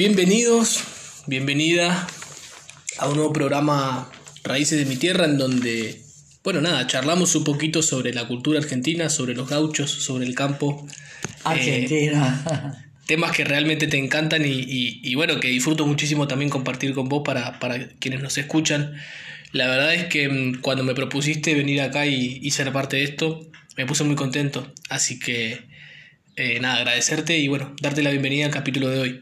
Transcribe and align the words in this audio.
Bienvenidos, 0.00 0.82
bienvenida 1.26 2.06
a 2.96 3.06
un 3.06 3.16
nuevo 3.16 3.34
programa 3.34 4.10
Raíces 4.44 4.78
de 4.78 4.86
mi 4.86 4.96
Tierra 4.96 5.26
en 5.26 5.36
donde, 5.36 6.00
bueno, 6.42 6.62
nada, 6.62 6.86
charlamos 6.86 7.34
un 7.34 7.44
poquito 7.44 7.82
sobre 7.82 8.14
la 8.14 8.26
cultura 8.26 8.60
argentina, 8.60 9.10
sobre 9.10 9.34
los 9.34 9.50
gauchos, 9.50 9.90
sobre 9.90 10.24
el 10.24 10.34
campo. 10.34 10.86
Argentina. 11.44 12.42
Eh, 12.50 12.88
temas 13.04 13.32
que 13.32 13.44
realmente 13.44 13.88
te 13.88 13.98
encantan 13.98 14.40
y, 14.46 15.14
bueno, 15.16 15.38
que 15.38 15.48
disfruto 15.48 15.86
muchísimo 15.86 16.26
también 16.26 16.50
compartir 16.50 16.94
con 16.94 17.10
vos 17.10 17.20
para, 17.22 17.58
quienes 17.98 18.22
nos 18.22 18.38
escuchan. 18.38 18.94
La 19.52 19.66
verdad 19.66 19.92
es 19.92 20.06
que 20.06 20.30
mm, 20.30 20.62
cuando 20.62 20.82
me 20.82 20.94
propusiste 20.94 21.54
venir 21.54 21.82
acá 21.82 22.06
y, 22.06 22.50
ser 22.52 22.72
parte 22.72 22.96
de 22.96 23.02
esto, 23.02 23.46
me 23.76 23.84
puse 23.84 24.04
muy 24.04 24.16
contento. 24.16 24.72
Así 24.88 25.18
que, 25.18 25.60
eh, 26.36 26.58
nada, 26.58 26.76
agradecerte 26.78 27.36
y 27.36 27.48
bueno, 27.48 27.76
darte 27.82 28.02
la 28.02 28.08
bienvenida 28.08 28.46
al 28.46 28.50
capítulo 28.50 28.88
de 28.88 28.98
hoy. 28.98 29.20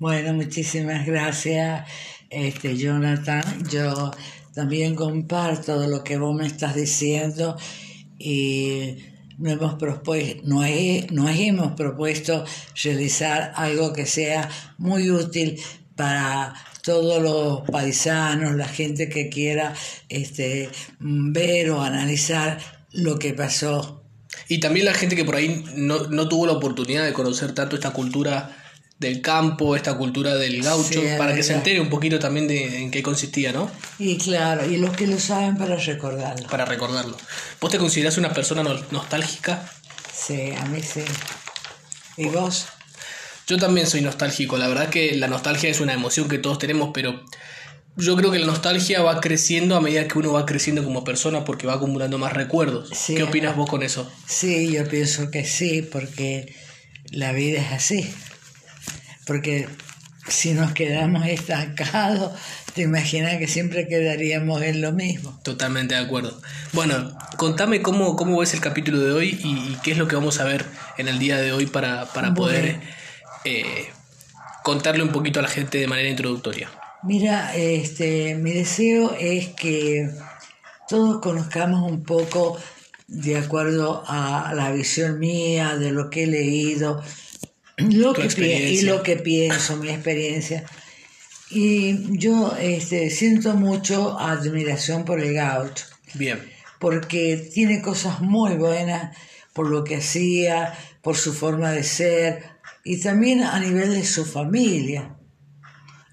Bueno, 0.00 0.34
muchísimas 0.34 1.06
gracias, 1.06 1.88
este, 2.28 2.76
Jonathan. 2.76 3.44
Yo 3.70 4.10
también 4.52 4.96
comparto 4.96 5.86
lo 5.86 6.02
que 6.02 6.18
vos 6.18 6.34
me 6.34 6.48
estás 6.48 6.74
diciendo 6.74 7.56
y 8.18 8.96
nos 9.38 9.52
hemos, 9.52 9.74
propuesto, 9.74 10.42
nos, 10.42 10.66
hemos 10.66 11.72
propuesto 11.74 12.44
realizar 12.82 13.52
algo 13.54 13.92
que 13.92 14.04
sea 14.04 14.48
muy 14.78 15.12
útil 15.12 15.60
para 15.94 16.54
todos 16.82 17.22
los 17.22 17.60
paisanos, 17.70 18.56
la 18.56 18.66
gente 18.66 19.08
que 19.08 19.28
quiera 19.28 19.74
este, 20.08 20.70
ver 20.98 21.70
o 21.70 21.80
analizar 21.80 22.58
lo 22.90 23.16
que 23.20 23.32
pasó. 23.32 24.02
Y 24.48 24.58
también 24.58 24.86
la 24.86 24.94
gente 24.94 25.14
que 25.14 25.24
por 25.24 25.36
ahí 25.36 25.64
no, 25.76 26.08
no 26.08 26.28
tuvo 26.28 26.46
la 26.46 26.52
oportunidad 26.54 27.04
de 27.04 27.12
conocer 27.12 27.52
tanto 27.52 27.76
esta 27.76 27.92
cultura 27.92 28.56
del 29.04 29.20
campo, 29.20 29.76
esta 29.76 29.96
cultura 29.96 30.34
del 30.34 30.62
gaucho, 30.62 31.02
para 31.18 31.34
que 31.34 31.42
se 31.42 31.52
entere 31.52 31.80
un 31.80 31.90
poquito 31.90 32.18
también 32.18 32.48
de 32.48 32.82
en 32.82 32.90
qué 32.90 33.02
consistía, 33.02 33.52
¿no? 33.52 33.70
Y 33.98 34.16
claro, 34.16 34.68
y 34.68 34.78
los 34.78 34.96
que 34.96 35.06
lo 35.06 35.20
saben 35.20 35.56
para 35.56 35.76
recordarlo. 35.76 36.48
Para 36.48 36.64
recordarlo. 36.64 37.16
¿Vos 37.60 37.70
te 37.70 37.78
considerás 37.78 38.16
una 38.16 38.32
persona 38.32 38.62
nostálgica? 38.90 39.70
Sí, 40.12 40.52
a 40.58 40.64
mí 40.66 40.80
sí. 40.80 41.04
¿Y 42.16 42.26
vos? 42.26 42.66
Yo 43.46 43.58
también 43.58 43.86
soy 43.86 44.00
nostálgico, 44.00 44.56
la 44.56 44.68
verdad 44.68 44.88
que 44.88 45.14
la 45.16 45.28
nostalgia 45.28 45.68
es 45.68 45.80
una 45.80 45.92
emoción 45.92 46.28
que 46.28 46.38
todos 46.38 46.58
tenemos, 46.58 46.90
pero 46.94 47.22
yo 47.96 48.16
creo 48.16 48.30
que 48.30 48.38
la 48.38 48.46
nostalgia 48.46 49.02
va 49.02 49.20
creciendo 49.20 49.76
a 49.76 49.82
medida 49.82 50.08
que 50.08 50.18
uno 50.18 50.32
va 50.32 50.46
creciendo 50.46 50.82
como 50.82 51.04
persona 51.04 51.44
porque 51.44 51.66
va 51.66 51.74
acumulando 51.74 52.16
más 52.16 52.32
recuerdos. 52.32 52.90
¿Qué 53.06 53.22
opinas 53.22 53.54
vos 53.54 53.68
con 53.68 53.82
eso? 53.82 54.10
Sí, 54.26 54.72
yo 54.72 54.88
pienso 54.88 55.30
que 55.30 55.44
sí, 55.44 55.82
porque 55.82 56.54
la 57.10 57.32
vida 57.32 57.60
es 57.60 57.72
así 57.72 58.14
porque 59.26 59.68
si 60.28 60.54
nos 60.54 60.72
quedamos 60.72 61.26
estancados, 61.26 62.32
te 62.74 62.82
imaginas 62.82 63.36
que 63.36 63.46
siempre 63.46 63.86
quedaríamos 63.86 64.62
en 64.62 64.80
lo 64.80 64.92
mismo. 64.92 65.38
Totalmente 65.42 65.94
de 65.94 66.00
acuerdo. 66.00 66.40
Bueno, 66.72 67.16
contame 67.36 67.82
cómo, 67.82 68.16
cómo 68.16 68.38
ves 68.38 68.54
el 68.54 68.60
capítulo 68.60 69.00
de 69.00 69.12
hoy 69.12 69.38
y, 69.42 69.76
qué 69.82 69.92
es 69.92 69.98
lo 69.98 70.08
que 70.08 70.16
vamos 70.16 70.40
a 70.40 70.44
ver 70.44 70.64
en 70.98 71.08
el 71.08 71.18
día 71.18 71.36
de 71.38 71.52
hoy 71.52 71.66
para, 71.66 72.06
poder 72.34 72.80
eh, 73.44 73.86
contarle 74.62 75.02
un 75.02 75.12
poquito 75.12 75.40
a 75.40 75.42
la 75.42 75.48
gente 75.48 75.78
de 75.78 75.86
manera 75.86 76.08
introductoria. 76.08 76.70
Mira, 77.02 77.54
este, 77.54 78.34
mi 78.34 78.52
deseo 78.52 79.14
es 79.20 79.48
que 79.48 80.08
todos 80.88 81.20
conozcamos 81.20 81.90
un 81.90 82.02
poco 82.02 82.58
de 83.06 83.36
acuerdo 83.36 84.02
a 84.06 84.52
la 84.54 84.70
visión 84.72 85.18
mía, 85.18 85.76
de 85.76 85.92
lo 85.92 86.08
que 86.08 86.24
he 86.24 86.26
leído, 86.26 87.02
lo 87.76 88.12
que 88.12 88.70
y 88.70 88.82
lo 88.82 89.02
que 89.02 89.16
pienso, 89.16 89.76
mi 89.76 89.90
experiencia. 89.90 90.64
Y 91.50 92.18
yo 92.18 92.56
este, 92.58 93.10
siento 93.10 93.54
mucho 93.54 94.18
admiración 94.18 95.04
por 95.04 95.20
el 95.20 95.34
gaucho. 95.34 95.86
Bien. 96.14 96.40
Porque 96.78 97.50
tiene 97.52 97.80
cosas 97.82 98.20
muy 98.20 98.54
buenas 98.54 99.16
por 99.52 99.70
lo 99.70 99.84
que 99.84 99.96
hacía, 99.96 100.76
por 101.02 101.16
su 101.16 101.32
forma 101.32 101.70
de 101.70 101.84
ser 101.84 102.54
y 102.84 103.00
también 103.00 103.42
a 103.42 103.58
nivel 103.58 103.94
de 103.94 104.04
su 104.04 104.26
familia, 104.26 105.16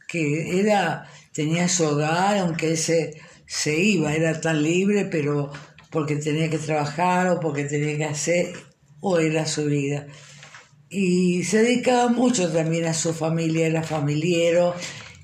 que 0.08 0.60
era, 0.62 1.06
tenía 1.34 1.68
su 1.68 1.84
hogar, 1.84 2.38
aunque 2.38 2.72
él 2.72 2.78
se, 2.78 3.20
se 3.46 3.78
iba, 3.78 4.14
era 4.14 4.40
tan 4.40 4.64
libre, 4.64 5.06
pero 5.06 5.52
porque 5.90 6.16
tenía 6.16 6.50
que 6.50 6.58
trabajar 6.58 7.28
o 7.28 7.40
porque 7.42 7.66
tenía 7.66 7.98
que 7.98 8.06
hacer, 8.06 8.54
o 9.02 9.20
era 9.20 9.46
su 9.46 9.66
vida 9.66 10.08
y 10.92 11.46
se 11.46 11.64
dedicaba 11.64 12.10
mucho 12.10 12.52
también 12.52 12.86
a 12.86 12.94
su 12.94 13.14
familia, 13.14 13.66
era 13.66 13.82
familiero 13.82 14.76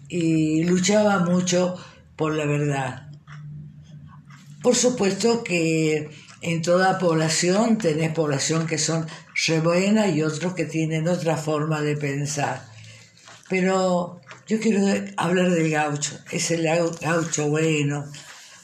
y 0.08 0.64
luchaba 0.64 1.20
mucho 1.20 1.76
por 2.16 2.34
la 2.34 2.46
verdad. 2.46 3.12
Por 4.64 4.76
supuesto 4.76 5.44
que 5.44 6.10
en 6.42 6.62
toda 6.62 6.98
población 7.00 7.78
tenés 7.78 8.14
población 8.14 8.66
que 8.66 8.78
son 8.78 9.08
re 9.46 9.60
buena 9.60 10.08
y 10.08 10.24
otros 10.24 10.54
que 10.54 10.64
tienen 10.64 11.10
otra 11.10 11.36
forma 11.36 11.82
de 11.82 11.98
pensar. 11.98 12.66
Pero 13.50 14.22
yo 14.48 14.62
quiero 14.62 14.86
hablar 15.18 15.52
del 15.52 15.70
gaucho, 15.70 16.18
es 16.32 16.50
el 16.50 16.64
gaucho 16.64 17.50
bueno. 17.50 18.06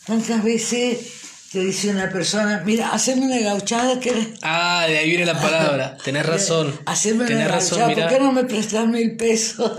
¿Cuántas 0.05 0.41
veces 0.41 1.22
te 1.53 1.59
dice 1.59 1.91
una 1.91 2.09
persona, 2.09 2.63
mira, 2.65 2.89
haceme 2.89 3.27
una 3.27 3.37
gauchada 3.37 3.99
que... 3.99 4.33
Ah, 4.41 4.85
de 4.87 4.97
ahí 4.97 5.09
viene 5.09 5.23
la 5.23 5.39
palabra, 5.39 5.95
tenés 6.03 6.25
razón. 6.25 6.73
Haceme 6.87 7.25
una 7.25 7.47
gauchada, 7.47 7.93
¿por 7.93 8.07
qué 8.07 8.19
no 8.19 8.31
me 8.31 8.43
prestas 8.45 8.87
mil 8.87 9.15
pesos? 9.15 9.71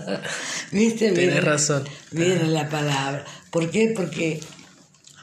¿Viste? 0.72 1.12
Tenés 1.12 1.44
razón. 1.44 1.84
Viene 2.10 2.48
la 2.48 2.68
palabra. 2.68 3.24
¿Por 3.50 3.70
qué? 3.70 3.92
Porque 3.94 4.40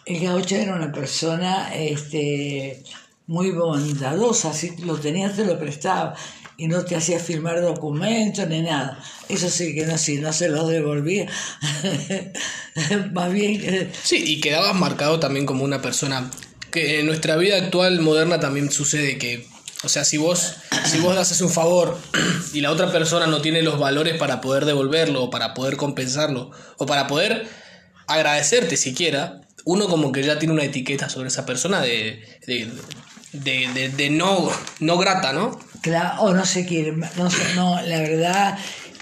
el 0.05 0.23
gaucho 0.23 0.55
era 0.55 0.73
una 0.73 0.93
persona 0.93 1.75
este, 1.75 2.81
muy 3.27 3.51
bondadosa, 3.51 4.53
si 4.53 4.77
lo 4.77 4.97
tenías 4.97 5.35
te 5.35 5.43
lo 5.43 5.59
prestaba 5.59 6.15
y 6.57 6.67
no 6.67 6.83
te 6.85 6.95
hacía 6.95 7.19
firmar 7.19 7.61
documentos 7.61 8.47
ni 8.47 8.61
nada. 8.61 8.99
Eso 9.29 9.49
sí 9.49 9.73
que 9.73 9.85
no, 9.85 9.97
si 9.97 10.17
no 10.17 10.33
se 10.33 10.49
los 10.49 10.67
devolvía, 10.67 11.27
más 13.13 13.31
bien... 13.31 13.91
Sí, 14.03 14.23
y 14.25 14.41
quedabas 14.41 14.75
marcado 14.75 15.19
también 15.19 15.45
como 15.45 15.63
una 15.63 15.81
persona 15.81 16.29
que 16.71 16.99
en 16.99 17.05
nuestra 17.05 17.35
vida 17.35 17.57
actual 17.57 17.99
moderna 18.01 18.39
también 18.39 18.71
sucede 18.71 19.17
que, 19.17 19.47
o 19.83 19.89
sea, 19.89 20.03
si 20.03 20.17
vos, 20.17 20.55
si 20.85 20.99
vos 20.99 21.15
haces 21.17 21.39
un 21.41 21.49
favor 21.51 21.97
y 22.53 22.61
la 22.61 22.71
otra 22.71 22.91
persona 22.91 23.27
no 23.27 23.41
tiene 23.41 23.61
los 23.61 23.79
valores 23.79 24.17
para 24.17 24.41
poder 24.41 24.65
devolverlo 24.65 25.23
o 25.23 25.29
para 25.29 25.53
poder 25.53 25.77
compensarlo 25.77 26.51
o 26.77 26.85
para 26.85 27.07
poder 27.07 27.47
agradecerte 28.07 28.75
siquiera, 28.75 29.41
uno 29.65 29.87
como 29.87 30.11
que 30.11 30.23
ya 30.23 30.39
tiene 30.39 30.53
una 30.53 30.63
etiqueta 30.63 31.09
sobre 31.09 31.29
esa 31.29 31.45
persona 31.45 31.79
de, 31.81 32.23
de, 32.47 33.89
de, 33.95 34.09
no, 34.09 34.49
no 34.79 34.97
grata, 34.97 35.31
¿no? 35.33 35.59
O 36.19 36.33
no 36.33 36.45
se 36.45 36.65
quiere, 36.65 36.93
no, 36.93 37.29
no, 37.55 37.81
la 37.81 37.99
verdad 37.99 38.57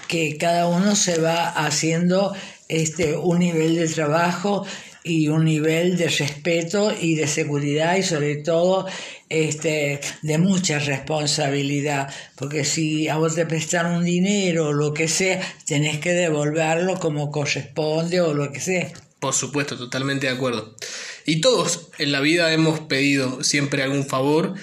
que 0.08 0.36
cada 0.36 0.66
uno 0.66 0.96
se 0.96 1.20
va 1.20 1.48
haciendo 1.48 2.34
este, 2.68 3.16
un 3.16 3.38
nivel 3.38 3.76
de 3.76 3.88
trabajo 3.88 4.66
y 5.04 5.28
un 5.28 5.44
nivel 5.44 5.96
de 5.96 6.08
respeto 6.08 6.92
y 6.98 7.14
de 7.14 7.26
seguridad 7.26 7.96
y 7.96 8.02
sobre 8.02 8.36
todo 8.36 8.86
este, 9.28 10.00
de 10.22 10.38
mucha 10.38 10.78
responsabilidad, 10.78 12.12
porque 12.36 12.64
si 12.64 13.08
a 13.08 13.16
vos 13.16 13.34
te 13.34 13.46
prestan 13.46 13.86
un 13.86 14.04
dinero 14.04 14.68
o 14.68 14.72
lo 14.72 14.92
que 14.92 15.08
sea, 15.08 15.40
tenés 15.66 15.98
que 15.98 16.12
devolverlo 16.12 16.98
como 16.98 17.30
corresponde 17.30 18.20
o 18.20 18.34
lo 18.34 18.52
que 18.52 18.60
sea. 18.60 18.92
Por 19.18 19.34
supuesto, 19.34 19.76
totalmente 19.76 20.26
de 20.26 20.32
acuerdo. 20.32 20.76
Y 21.24 21.40
todos 21.40 21.90
en 21.98 22.10
la 22.12 22.20
vida 22.20 22.52
hemos 22.52 22.80
pedido 22.80 23.44
siempre 23.44 23.82
algún 23.82 24.04
favor 24.04 24.54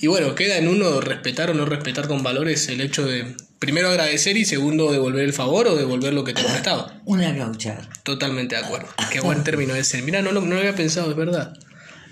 y 0.00 0.06
bueno, 0.06 0.34
queda 0.34 0.58
en 0.58 0.68
uno 0.68 1.00
respetar 1.00 1.50
o 1.50 1.54
no 1.54 1.64
respetar 1.64 2.08
con 2.08 2.22
valores 2.22 2.68
el 2.68 2.80
hecho 2.80 3.06
de 3.06 3.34
primero 3.58 3.88
agradecer 3.88 4.36
y 4.36 4.44
segundo 4.44 4.92
devolver 4.92 5.24
el 5.24 5.32
favor 5.32 5.66
o 5.66 5.76
devolver 5.76 6.12
lo 6.12 6.24
que 6.24 6.32
te 6.32 6.42
prestaba. 6.42 7.00
Una 7.04 7.32
gauchada. 7.32 7.88
Totalmente 8.04 8.56
de 8.56 8.64
acuerdo. 8.64 8.88
Qué 9.10 9.20
buen 9.20 9.42
término 9.42 9.74
ese. 9.74 10.02
Mira, 10.02 10.22
no, 10.22 10.32
no, 10.32 10.40
lo 10.40 10.58
había 10.58 10.74
pensado, 10.74 11.10
es 11.10 11.16
verdad. 11.16 11.54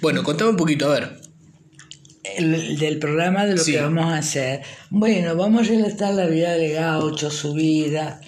Bueno, 0.00 0.23
contame 0.23 0.50
un 0.50 0.56
poquito, 0.56 0.87
a 0.87 0.94
ver. 0.94 1.21
El, 2.37 2.79
del 2.79 2.99
programa 2.99 3.47
de 3.47 3.55
lo 3.55 3.65
que 3.65 3.81
vamos 3.81 4.06
a 4.06 4.19
hacer. 4.19 4.62
Bueno, 4.91 5.37
vamos 5.37 5.62
a 5.62 5.71
relatar 5.71 6.15
la 6.15 6.27
vida 6.27 6.55
de 6.55 6.73
Gaucho, 6.73 7.31
su 7.31 7.55
vida, 7.55 8.21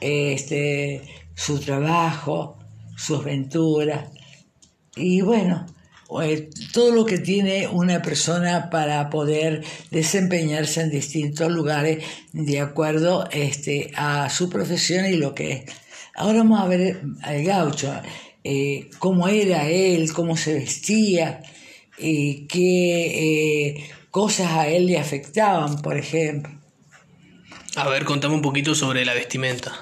este, 0.00 1.02
su 1.34 1.58
trabajo, 1.58 2.58
sus 2.96 3.20
aventuras. 3.20 4.10
Y 4.94 5.22
bueno, 5.22 5.66
todo 6.72 6.92
lo 6.92 7.04
que 7.04 7.18
tiene 7.18 7.68
una 7.68 8.02
persona 8.02 8.70
para 8.70 9.10
poder 9.10 9.62
desempeñarse 9.90 10.82
en 10.82 10.90
distintos 10.90 11.50
lugares 11.50 12.04
de 12.32 12.60
acuerdo 12.60 13.28
este, 13.30 13.92
a 13.96 14.28
su 14.30 14.48
profesión 14.48 15.06
y 15.06 15.16
lo 15.16 15.34
que 15.34 15.52
es. 15.52 15.64
Ahora 16.14 16.38
vamos 16.38 16.60
a 16.60 16.66
ver 16.66 17.02
al 17.22 17.42
gaucho, 17.44 17.92
eh, 18.44 18.90
cómo 18.98 19.28
era 19.28 19.68
él, 19.68 20.12
cómo 20.12 20.36
se 20.36 20.54
vestía, 20.54 21.42
y 21.98 22.46
qué 22.46 23.76
eh, 23.76 23.90
cosas 24.10 24.52
a 24.52 24.68
él 24.68 24.86
le 24.86 24.98
afectaban, 24.98 25.80
por 25.80 25.96
ejemplo. 25.96 26.52
A 27.76 27.88
ver, 27.88 28.04
contame 28.04 28.34
un 28.34 28.42
poquito 28.42 28.74
sobre 28.74 29.04
la 29.04 29.14
vestimenta. 29.14 29.72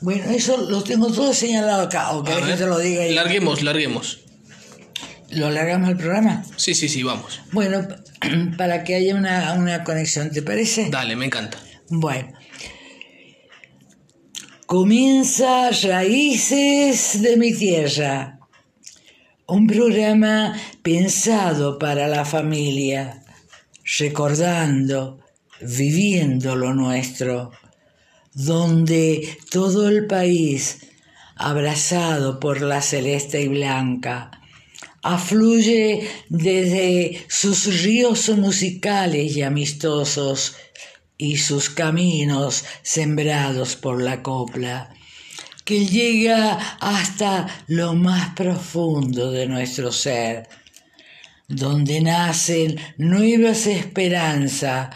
Bueno, 0.00 0.30
eso 0.30 0.56
lo 0.56 0.82
tengo 0.82 1.12
todo 1.12 1.32
señalado 1.34 1.82
acá, 1.82 2.12
o 2.12 2.24
que 2.24 2.32
te 2.32 2.66
lo 2.66 2.78
diga 2.78 3.04
Larguemos, 3.06 3.62
larguemos. 3.62 4.20
Lo 5.32 5.46
alargamos 5.46 5.90
el 5.90 5.96
programa. 5.96 6.44
Sí, 6.56 6.74
sí, 6.74 6.88
sí, 6.88 7.02
vamos. 7.02 7.40
Bueno, 7.52 7.86
para 8.56 8.84
que 8.84 8.94
haya 8.94 9.14
una, 9.14 9.54
una 9.54 9.84
conexión, 9.84 10.30
¿te 10.30 10.42
parece? 10.42 10.90
Dale, 10.90 11.16
me 11.16 11.26
encanta. 11.26 11.58
Bueno. 11.88 12.32
Comienza 14.66 15.70
Raíces 15.70 17.20
de 17.22 17.36
mi 17.36 17.52
Tierra, 17.52 18.38
un 19.48 19.66
programa 19.66 20.54
pensado 20.82 21.76
para 21.76 22.06
la 22.06 22.24
familia, 22.24 23.24
recordando, 23.98 25.18
viviendo 25.60 26.54
lo 26.54 26.72
nuestro, 26.72 27.50
donde 28.32 29.38
todo 29.50 29.88
el 29.88 30.06
país, 30.06 30.86
abrazado 31.34 32.38
por 32.38 32.60
la 32.60 32.80
celeste 32.80 33.42
y 33.42 33.48
blanca, 33.48 34.39
afluye 35.02 36.08
desde 36.28 37.24
sus 37.28 37.82
ríos 37.82 38.28
musicales 38.30 39.36
y 39.36 39.42
amistosos 39.42 40.56
y 41.16 41.36
sus 41.36 41.70
caminos 41.70 42.64
sembrados 42.82 43.76
por 43.76 44.02
la 44.02 44.22
copla, 44.22 44.94
que 45.64 45.86
llega 45.86 46.54
hasta 46.80 47.46
lo 47.66 47.94
más 47.94 48.34
profundo 48.34 49.30
de 49.30 49.46
nuestro 49.46 49.92
ser, 49.92 50.48
donde 51.48 52.00
nacen 52.00 52.76
nuevas 52.96 53.66
esperanzas, 53.66 54.94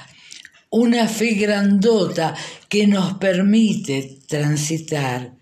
una 0.70 1.06
fe 1.08 1.34
grandota 1.34 2.34
que 2.68 2.86
nos 2.86 3.14
permite 3.14 4.18
transitar 4.26 5.34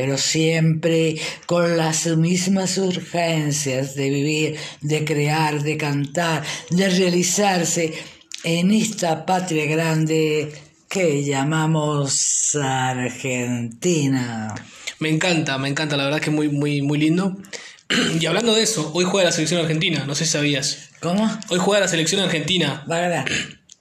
pero 0.00 0.16
siempre 0.16 1.16
con 1.44 1.76
las 1.76 2.06
mismas 2.16 2.78
urgencias 2.78 3.94
de 3.94 4.08
vivir, 4.08 4.56
de 4.80 5.04
crear, 5.04 5.62
de 5.62 5.76
cantar, 5.76 6.42
de 6.70 6.88
realizarse 6.88 7.92
en 8.42 8.70
esta 8.70 9.26
patria 9.26 9.66
grande 9.66 10.54
que 10.88 11.22
llamamos 11.22 12.56
Argentina. 12.56 14.54
Me 15.00 15.10
encanta, 15.10 15.58
me 15.58 15.68
encanta, 15.68 15.98
la 15.98 16.04
verdad 16.04 16.22
que 16.22 16.30
muy, 16.30 16.48
muy, 16.48 16.80
muy 16.80 16.96
lindo. 16.96 17.36
Y 18.18 18.24
hablando 18.24 18.54
de 18.54 18.62
eso, 18.62 18.90
hoy 18.94 19.04
juega 19.04 19.26
la 19.26 19.32
selección 19.32 19.60
argentina, 19.60 20.06
no 20.06 20.14
sé 20.14 20.24
si 20.24 20.30
sabías. 20.30 20.88
¿Cómo? 21.00 21.30
Hoy 21.50 21.58
juega 21.58 21.80
la 21.80 21.88
selección 21.88 22.22
argentina, 22.22 22.86
Va 22.90 22.96
a 22.96 23.00
ganar. 23.00 23.30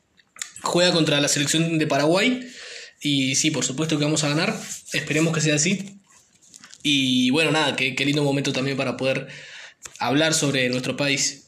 juega 0.64 0.92
contra 0.92 1.22
la 1.22 1.30
selección 1.30 1.78
de 1.78 1.88
Paraguay. 1.88 2.46
Y 3.02 3.36
sí, 3.36 3.52
por 3.52 3.64
supuesto 3.64 3.98
que 3.98 4.04
vamos 4.04 4.26
a 4.26 4.30
ganar, 4.30 4.54
esperemos 4.92 5.34
que 5.34 5.40
sea 5.40 5.56
así. 5.56 5.99
Y 6.84 7.30
bueno, 7.32 7.52
nada, 7.52 7.76
qué, 7.76 7.96
qué 7.96 8.06
lindo 8.06 8.24
momento 8.24 8.54
también 8.54 8.78
para 8.78 8.98
poder 8.98 9.28
hablar 10.00 10.34
sobre 10.34 10.70
nuestro 10.70 10.96
país. 10.96 11.48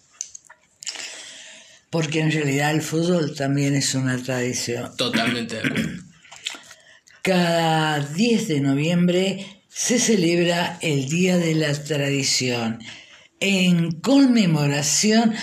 Porque 1.89 2.21
en 2.21 2.31
realidad 2.31 2.71
el 2.71 2.81
fútbol 2.81 3.35
también 3.35 3.75
es 3.75 3.95
una 3.95 4.21
tradición. 4.21 4.95
Totalmente 4.95 5.55
de 5.55 5.67
acuerdo. 5.67 6.03
Cada 7.21 7.99
10 7.99 8.47
de 8.47 8.61
noviembre 8.61 9.45
se 9.67 9.99
celebra 9.99 10.79
el 10.81 11.07
Día 11.07 11.37
de 11.37 11.53
la 11.53 11.71
Tradición 11.83 12.79
en 13.39 13.91
conmemoración 13.91 15.33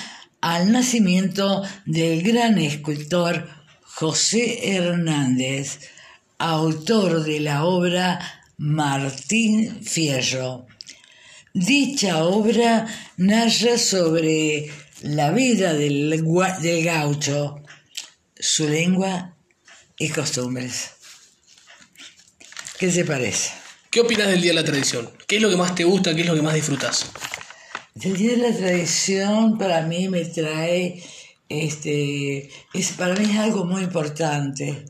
al 0.41 0.73
nacimiento 0.73 1.63
del 1.85 2.23
gran 2.23 2.59
escultor 2.59 3.49
José 3.83 4.75
Hernández, 4.77 5.81
autor 6.39 7.25
de 7.25 7.41
la 7.41 7.65
obra 7.65 8.38
Martín 8.59 9.85
Fierro. 9.85 10.67
Dicha 11.55 12.25
obra 12.25 12.87
narra 13.17 13.79
sobre 13.79 14.69
la 15.03 15.31
vida 15.31 15.75
del, 15.75 16.11
del 16.61 16.85
gaucho, 16.85 17.63
su 18.37 18.69
lengua 18.69 19.37
y 19.97 20.09
costumbres. 20.09 20.91
¿Qué 22.79 22.89
te 22.89 23.05
parece? 23.05 23.51
¿Qué 23.91 24.01
opinas 24.01 24.27
del 24.27 24.43
Día 24.43 24.51
de 24.51 24.61
la 24.61 24.65
Tradición? 24.65 25.09
¿Qué 25.29 25.37
es 25.37 25.43
lo 25.43 25.51
que 25.51 25.57
más 25.57 25.77
te 25.77 25.85
gusta? 25.85 26.15
¿Qué 26.15 26.23
es 26.23 26.27
lo 26.27 26.35
que 26.35 26.43
más 26.43 26.55
disfrutas? 26.55 27.07
El 28.01 28.17
Día 28.17 28.33
de 28.33 28.51
la 28.51 28.57
Tradición 28.57 29.57
para 29.57 29.83
mí 29.83 30.09
me 30.09 30.25
trae, 30.25 31.01
este, 31.49 32.51
es, 32.75 32.91
para 32.93 33.15
mí 33.15 33.31
es 33.31 33.39
algo 33.39 33.65
muy 33.65 33.83
importante, 33.83 34.85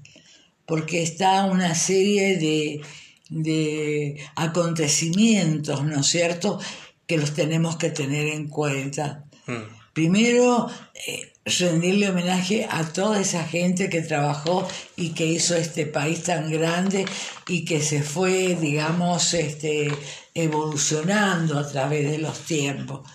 porque 0.66 1.02
está 1.02 1.44
una 1.44 1.74
serie 1.74 2.38
de, 2.38 2.80
de 3.28 4.20
acontecimientos, 4.36 5.84
¿no 5.84 6.00
es 6.00 6.06
cierto?, 6.06 6.58
que 7.06 7.16
los 7.16 7.32
tenemos 7.32 7.76
que 7.76 7.90
tener 7.90 8.26
en 8.28 8.48
cuenta. 8.48 9.24
Mm. 9.46 9.78
Primero, 9.94 10.68
eh, 11.06 11.32
rendirle 11.44 12.10
homenaje 12.10 12.66
a 12.70 12.84
toda 12.92 13.20
esa 13.20 13.44
gente 13.44 13.88
que 13.88 14.02
trabajó 14.02 14.68
y 14.96 15.10
que 15.10 15.26
hizo 15.26 15.56
este 15.56 15.86
país 15.86 16.22
tan 16.22 16.50
grande 16.50 17.06
y 17.46 17.64
que 17.64 17.80
se 17.80 18.02
fue, 18.02 18.56
digamos, 18.60 19.34
este, 19.34 19.88
evolucionando 20.34 21.58
a 21.58 21.66
través 21.66 22.10
de 22.10 22.18
los 22.18 22.38
tiempos. 22.40 23.08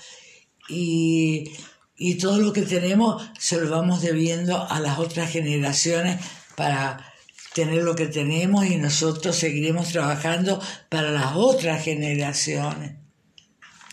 Y, 0.68 1.52
y 1.96 2.16
todo 2.16 2.40
lo 2.40 2.52
que 2.52 2.64
tenemos 2.64 3.24
se 3.38 3.62
lo 3.62 3.70
vamos 3.70 4.02
debiendo 4.02 4.70
a 4.70 4.80
las 4.80 4.98
otras 4.98 5.32
generaciones 5.32 6.20
para 6.56 7.13
tener 7.54 7.84
lo 7.84 7.96
que 7.96 8.08
tenemos 8.08 8.66
y 8.66 8.78
nosotros 8.78 9.36
seguiremos 9.36 9.90
trabajando 9.90 10.62
para 10.90 11.12
las 11.12 11.34
otras 11.36 11.84
generaciones. 11.84 12.94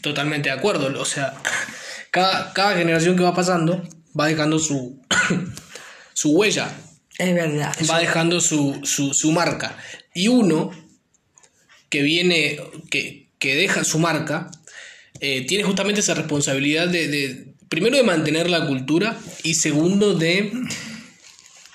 Totalmente 0.00 0.48
de 0.48 0.54
acuerdo. 0.54 1.00
O 1.00 1.04
sea, 1.04 1.34
cada, 2.10 2.52
cada 2.52 2.76
generación 2.76 3.16
que 3.16 3.22
va 3.22 3.34
pasando 3.34 3.82
va 4.18 4.26
dejando 4.26 4.58
su, 4.58 5.00
su 6.12 6.30
huella, 6.30 6.74
Es 7.18 7.34
verdad. 7.34 7.74
va 7.88 7.98
dejando 7.98 8.40
su, 8.40 8.80
su, 8.84 9.14
su 9.14 9.32
marca. 9.32 9.76
Y 10.14 10.28
uno 10.28 10.70
que 11.90 12.02
viene, 12.02 12.58
que, 12.90 13.28
que 13.38 13.54
deja 13.56 13.84
su 13.84 13.98
marca, 13.98 14.50
eh, 15.20 15.46
tiene 15.46 15.64
justamente 15.64 16.00
esa 16.00 16.14
responsabilidad 16.14 16.88
de, 16.88 17.08
de, 17.08 17.54
primero, 17.68 17.96
de 17.96 18.04
mantener 18.04 18.48
la 18.48 18.66
cultura 18.66 19.18
y 19.42 19.54
segundo, 19.54 20.14
de 20.14 20.50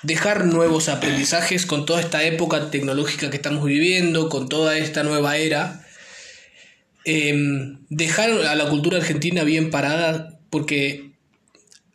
dejar 0.06 0.46
nuevos 0.46 0.88
aprendizajes 0.88 1.66
con 1.66 1.84
toda 1.84 2.00
esta 2.00 2.22
época 2.22 2.70
tecnológica 2.70 3.28
que 3.28 3.36
estamos 3.36 3.64
viviendo, 3.64 4.28
con 4.28 4.48
toda 4.48 4.78
esta 4.78 5.02
nueva 5.02 5.36
era. 5.36 5.84
Eh, 7.04 7.34
dejar 7.88 8.30
a 8.30 8.54
la 8.54 8.68
cultura 8.68 8.98
argentina 8.98 9.42
bien 9.42 9.70
parada, 9.70 10.38
porque 10.48 11.10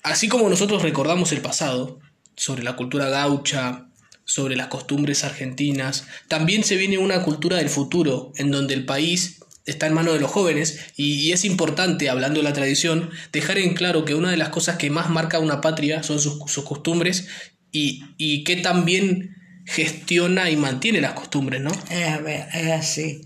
así 0.03 0.27
como 0.27 0.50
nosotros 0.50 0.81
recordamos 0.81 1.31
el 1.31 1.41
pasado, 1.41 2.00
sobre 2.35 2.63
la 2.63 2.75
cultura 2.75 3.09
gaucha, 3.09 3.88
sobre 4.25 4.57
las 4.57 4.67
costumbres 4.67 5.24
argentinas, 5.24 6.05
también 6.27 6.65
se 6.65 6.75
viene 6.75 6.97
una 6.97 7.24
cultura 7.24 7.57
del 7.57 7.69
futuro, 7.69 8.33
en 8.35 8.51
donde 8.51 8.74
el 8.74 8.85
país 8.85 9.39
está 9.65 9.88
en 9.88 9.93
manos 9.93 10.13
de 10.15 10.19
los 10.19 10.31
jóvenes 10.31 10.79
y, 10.97 11.31
es 11.31 11.45
importante, 11.45 12.09
hablando 12.09 12.39
de 12.39 12.43
la 12.43 12.53
tradición, 12.53 13.09
dejar 13.31 13.57
en 13.57 13.74
claro 13.74 14.03
que 14.05 14.15
una 14.15 14.31
de 14.31 14.38
las 14.38 14.50
cosas 14.50 14.77
que 14.77 14.89
más 14.89 15.09
marca 15.09 15.39
una 15.39 15.62
patria 15.62 16.03
son 16.03 16.19
sus 16.19 16.63
costumbres 16.65 17.27
y, 17.71 18.03
y 18.17 18.43
que 18.43 18.57
también 18.57 19.35
gestiona 19.65 20.49
y 20.49 20.57
mantiene 20.57 21.01
las 21.01 21.13
costumbres, 21.13 21.61
¿no? 21.61 21.71
Es, 21.89 22.71
así, 22.71 23.21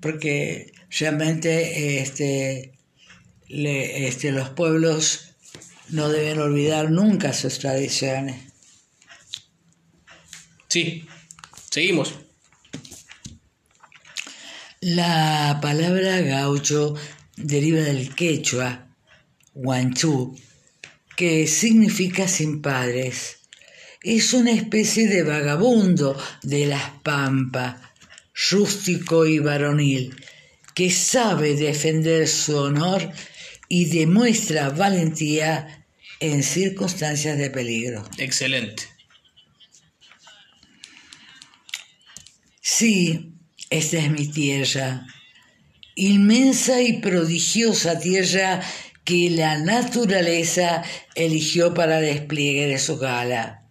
porque 0.00 0.72
realmente 0.98 2.00
este, 2.00 2.72
le, 3.48 4.08
este, 4.08 4.32
los 4.32 4.50
pueblos 4.50 5.34
no 5.90 6.08
deben 6.08 6.40
olvidar 6.40 6.90
nunca 6.90 7.32
sus 7.32 7.58
tradiciones. 7.58 8.36
Sí, 10.68 11.06
seguimos. 11.70 12.14
La 14.80 15.58
palabra 15.62 16.20
gaucho 16.20 16.94
deriva 17.36 17.80
del 17.80 18.14
quechua, 18.14 18.86
guanchú, 19.54 20.36
que 21.16 21.46
significa 21.46 22.28
sin 22.28 22.62
padres. 22.62 23.37
Es 24.02 24.32
una 24.32 24.52
especie 24.52 25.08
de 25.08 25.22
vagabundo 25.22 26.16
de 26.42 26.66
las 26.66 26.90
pampas, 27.02 27.76
rústico 28.50 29.26
y 29.26 29.40
varonil, 29.40 30.14
que 30.74 30.90
sabe 30.90 31.54
defender 31.54 32.28
su 32.28 32.56
honor 32.56 33.10
y 33.68 33.86
demuestra 33.86 34.70
valentía 34.70 35.86
en 36.20 36.42
circunstancias 36.42 37.36
de 37.38 37.50
peligro. 37.50 38.08
Excelente. 38.18 38.84
Sí, 42.60 43.32
esta 43.70 43.98
es 43.98 44.10
mi 44.10 44.28
tierra, 44.28 45.06
inmensa 45.96 46.80
y 46.80 47.00
prodigiosa 47.00 47.98
tierra 47.98 48.62
que 49.04 49.30
la 49.30 49.58
naturaleza 49.58 50.84
eligió 51.14 51.74
para 51.74 52.00
despliegue 52.00 52.66
de 52.66 52.78
su 52.78 52.98
gala. 52.98 53.67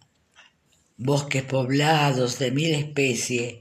Bosques 0.97 1.43
poblados 1.43 2.39
de 2.39 2.51
mil 2.51 2.73
especies, 2.73 3.59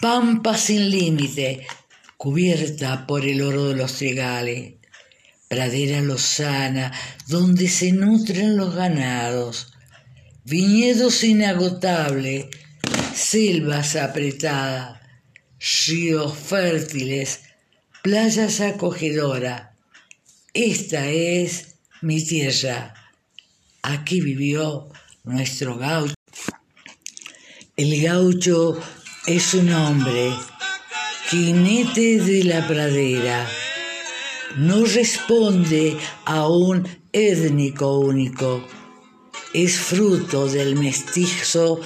pampa 0.00 0.56
sin 0.56 0.90
límite, 0.90 1.66
cubierta 2.16 3.06
por 3.06 3.24
el 3.24 3.40
oro 3.42 3.68
de 3.68 3.76
los 3.76 3.94
trigales, 3.94 4.74
pradera 5.48 6.00
lozana 6.00 6.92
donde 7.26 7.68
se 7.68 7.92
nutren 7.92 8.56
los 8.56 8.74
ganados, 8.74 9.72
viñedos 10.44 11.24
inagotables, 11.24 12.46
selvas 13.14 13.96
apretadas, 13.96 15.00
ríos 15.86 16.36
fértiles, 16.36 17.40
playas 18.02 18.60
acogedoras. 18.60 19.70
Esta 20.52 21.08
es 21.08 21.76
mi 22.00 22.24
tierra. 22.24 23.01
Aquí 23.84 24.20
vivió 24.20 24.88
nuestro 25.24 25.76
gaucho. 25.76 26.14
El 27.76 28.00
gaucho 28.00 28.78
es 29.26 29.54
un 29.54 29.72
hombre, 29.72 30.30
jinete 31.28 32.20
de 32.20 32.44
la 32.44 32.64
pradera. 32.68 33.44
No 34.56 34.84
responde 34.84 35.96
a 36.26 36.46
un 36.46 36.86
étnico 37.12 37.98
único. 37.98 38.64
Es 39.52 39.80
fruto 39.80 40.46
del 40.46 40.76
mestizo 40.76 41.80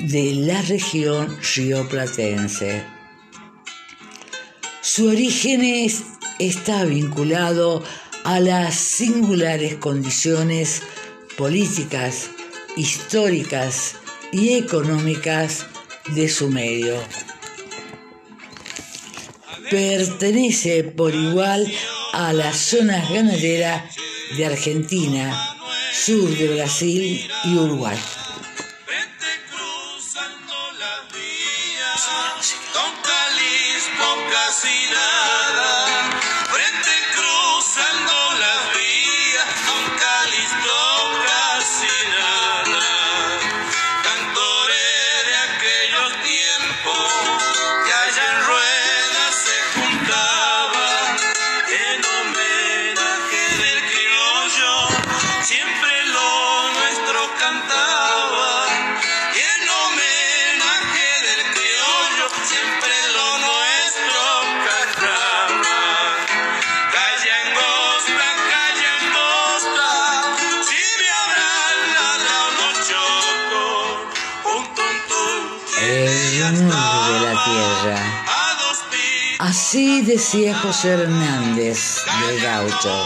de 0.00 0.34
la 0.34 0.60
región 0.60 1.34
rioplatense. 1.54 2.84
Su 4.82 5.08
origen 5.08 5.62
está 6.38 6.84
vinculado 6.84 7.82
a 8.24 8.38
las 8.38 8.74
singulares 8.74 9.76
condiciones 9.76 10.82
políticas, 11.38 12.30
históricas 12.76 13.94
y 14.32 14.54
económicas 14.54 15.66
de 16.08 16.28
su 16.28 16.50
medio. 16.50 16.96
Pertenece 19.70 20.82
por 20.82 21.14
igual 21.14 21.72
a 22.12 22.32
las 22.32 22.56
zonas 22.56 23.08
ganaderas 23.08 23.94
de 24.36 24.46
Argentina, 24.46 25.56
sur 25.92 26.28
de 26.28 26.48
Brasil 26.48 27.24
y 27.44 27.54
Uruguay. 27.54 27.96
Así 79.68 80.00
decía 80.00 80.56
José 80.56 80.92
Hernández 80.92 81.98
de 82.26 82.40
Gaucho. 82.40 83.04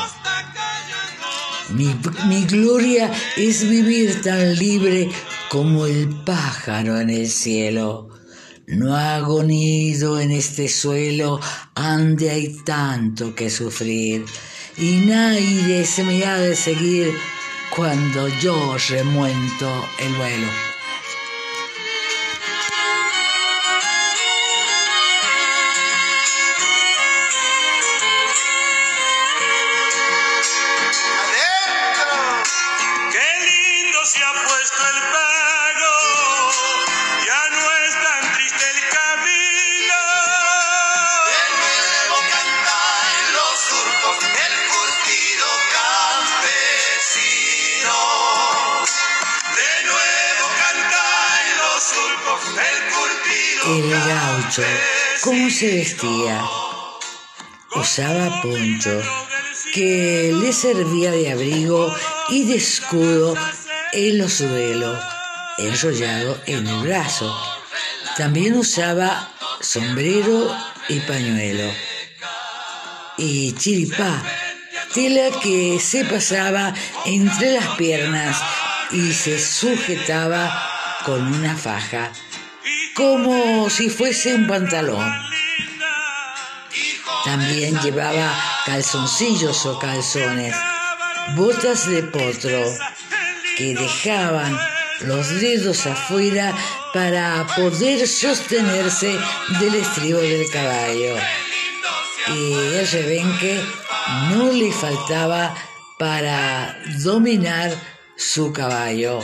Mi, 1.70 1.92
mi, 2.28 2.44
gloria 2.44 3.10
es 3.36 3.68
vivir 3.68 4.22
tan 4.22 4.54
libre 4.54 5.10
como 5.48 5.86
el 5.86 6.08
pájaro 6.24 7.00
en 7.00 7.10
el 7.10 7.28
cielo. 7.28 8.10
No 8.68 8.94
hago 8.94 9.42
nido 9.42 10.20
en 10.20 10.30
este 10.30 10.68
suelo, 10.68 11.40
ande 11.74 12.30
hay 12.30 12.56
tanto 12.64 13.34
que 13.34 13.50
sufrir, 13.50 14.24
y 14.78 14.98
nadie 15.04 15.84
se 15.84 16.04
me 16.04 16.24
ha 16.24 16.38
de 16.38 16.54
seguir 16.54 17.12
cuando 17.74 18.28
yo 18.40 18.76
remuento 18.88 19.68
el 19.98 20.14
vuelo. 20.14 20.71
El 53.92 54.08
gaucho, 54.08 54.62
¿cómo 55.20 55.50
se 55.50 55.66
vestía? 55.66 56.42
Usaba 57.76 58.40
poncho, 58.40 59.02
que 59.74 60.32
le 60.32 60.50
servía 60.54 61.10
de 61.10 61.30
abrigo 61.30 61.94
y 62.30 62.46
de 62.46 62.54
escudo 62.54 63.34
en 63.92 64.16
los 64.16 64.32
suelos, 64.32 64.98
enrollado 65.58 66.40
en 66.46 66.66
el 66.66 66.82
brazo. 66.84 67.36
También 68.16 68.56
usaba 68.56 69.30
sombrero 69.60 70.56
y 70.88 71.00
pañuelo. 71.00 71.70
Y 73.18 73.52
chiripá, 73.52 74.22
tela 74.94 75.38
que 75.42 75.78
se 75.78 76.06
pasaba 76.06 76.72
entre 77.04 77.52
las 77.52 77.68
piernas 77.76 78.40
y 78.90 79.12
se 79.12 79.38
sujetaba 79.38 80.66
con 81.04 81.20
una 81.34 81.54
faja 81.54 82.10
como 82.94 83.70
si 83.70 83.88
fuese 83.88 84.34
un 84.34 84.46
pantalón. 84.46 85.10
También 87.24 87.78
llevaba 87.80 88.34
calzoncillos 88.66 89.64
o 89.66 89.78
calzones, 89.78 90.54
botas 91.36 91.88
de 91.88 92.02
potro 92.02 92.60
que 93.56 93.74
dejaban 93.74 94.58
los 95.02 95.40
dedos 95.40 95.86
afuera 95.86 96.52
para 96.92 97.46
poder 97.56 98.06
sostenerse 98.06 99.16
del 99.60 99.74
estribo 99.76 100.20
del 100.20 100.50
caballo. 100.50 101.16
Y 102.28 102.52
el 102.52 102.88
rebenque 102.88 103.60
no 104.30 104.52
le 104.52 104.70
faltaba 104.72 105.54
para 105.98 106.76
dominar 107.02 107.72
su 108.16 108.52
caballo 108.52 109.20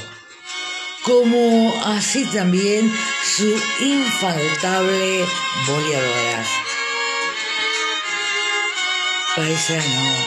como 1.08 1.74
así 1.86 2.26
también 2.26 2.92
su 3.24 3.48
infaltable 3.80 5.24
boleadoras. 5.66 6.48
Paisano, 9.34 10.26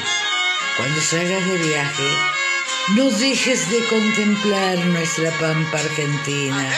cuando 0.77 1.01
salgas 1.01 1.47
de 1.47 1.57
viaje, 1.57 2.09
no 2.95 3.11
dejes 3.11 3.69
de 3.69 3.85
contemplar 3.85 4.77
nuestra 4.85 5.29
pampa 5.39 5.77
argentina 5.77 6.73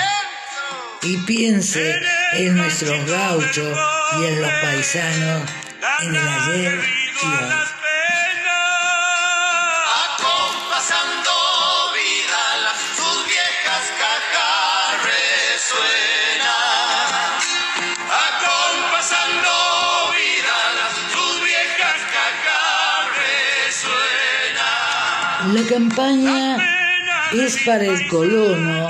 y 1.04 1.18
piense 1.20 1.98
en 2.34 2.58
nuestros 2.58 3.10
gauchos 3.10 3.78
y 4.20 4.26
en 4.26 4.42
los 4.42 4.52
paisanos 4.52 5.50
en 6.02 6.16
el 6.16 6.28
ayer 6.28 6.84
y 7.22 7.26
hoy. 7.26 7.83
La 25.54 25.62
campaña 25.70 26.58
es 27.32 27.58
para 27.64 27.86
el 27.86 28.08
colono 28.08 28.90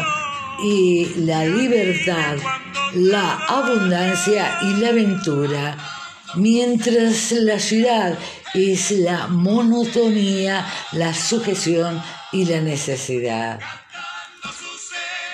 y 0.63 1.07
la 1.25 1.43
libertad, 1.43 2.37
la 2.93 3.33
abundancia 3.49 4.59
y 4.61 4.75
la 4.75 4.89
aventura, 4.89 5.77
mientras 6.35 7.33
la 7.33 7.59
ciudad 7.59 8.17
es 8.53 8.91
la 8.91 9.27
monotonía, 9.27 10.65
la 10.93 11.13
sujeción 11.13 12.01
y 12.31 12.45
la 12.45 12.61
necesidad. 12.61 13.59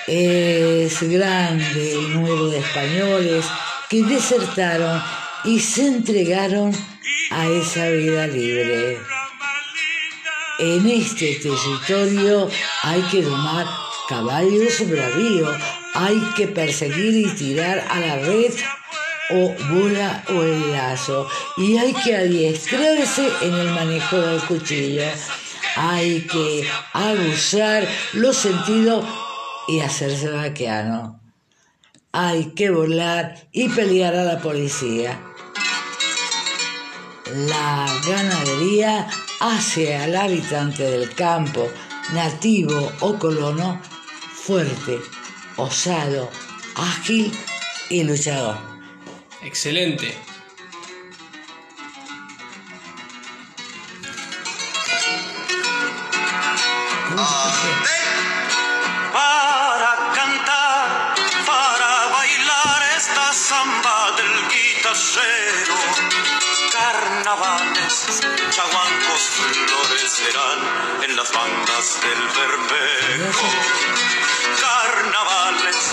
Es 0.08 1.00
grande 1.00 1.92
el 1.92 2.12
número 2.12 2.48
de 2.48 2.58
españoles 2.58 3.46
que 3.88 4.02
desertaron 4.02 5.00
y 5.44 5.60
se 5.60 5.86
entregaron 5.86 6.74
a 7.30 7.46
esa 7.46 7.88
vida 7.88 8.26
libre. 8.26 9.19
En 10.60 10.86
este 10.86 11.36
territorio 11.36 12.46
hay 12.82 13.00
que 13.10 13.22
domar 13.22 13.66
caballos 14.10 14.86
bravíos, 14.90 15.56
hay 15.94 16.20
que 16.36 16.48
perseguir 16.48 17.26
y 17.26 17.30
tirar 17.30 17.82
a 17.88 17.98
la 17.98 18.16
red 18.16 18.52
o 19.30 19.54
bola 19.70 20.22
o 20.28 20.42
el 20.42 20.72
lazo 20.72 21.26
y 21.56 21.78
hay 21.78 21.94
que 21.94 22.14
adiestrarse 22.14 23.26
en 23.40 23.54
el 23.54 23.70
manejo 23.70 24.20
del 24.20 24.42
cuchillo. 24.42 25.04
Hay 25.76 26.26
que 26.30 26.68
abusar 26.92 27.88
los 28.12 28.36
sentidos 28.36 29.06
y 29.66 29.80
hacerse 29.80 30.28
vaqueano. 30.28 31.22
Hay 32.12 32.52
que 32.54 32.68
volar 32.68 33.48
y 33.50 33.70
pelear 33.70 34.14
a 34.14 34.24
la 34.24 34.40
policía. 34.40 35.18
La 37.32 37.86
ganadería 38.06 39.08
hace 39.40 39.96
al 39.96 40.14
habitante 40.14 40.82
del 40.82 41.14
campo, 41.14 41.68
nativo 42.12 42.92
o 43.00 43.18
colono, 43.18 43.80
fuerte, 44.32 45.00
osado, 45.56 46.30
ágil 46.76 47.32
y 47.88 48.04
luchador. 48.04 48.56
Excelente. 49.42 50.14
para 59.12 60.12
cantar, 60.14 61.14
para 61.44 62.08
bailar 62.12 62.82
esta 62.96 63.32
samba 63.32 64.16
del 64.16 64.34
guitarrero. 64.48 66.39
Carnavales, 66.90 68.20
chaguancos 68.50 69.22
florecerán 69.30 70.58
en 71.04 71.14
las 71.14 71.30
bandas 71.30 72.00
del 72.02 72.20
bermejo. 72.36 73.46
Carnavales, 74.60 75.92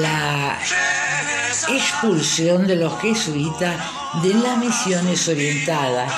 La 0.00 0.58
expulsión 1.68 2.66
de 2.66 2.76
los 2.76 3.00
jesuitas 3.00 3.76
de 4.22 4.34
las 4.34 4.58
misiones 4.58 5.28
orientadas, 5.28 6.12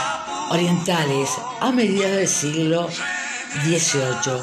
orientales 0.50 1.28
a 1.60 1.70
mediados 1.70 2.16
del 2.16 2.28
siglo 2.28 2.88
XVIII, 3.64 4.42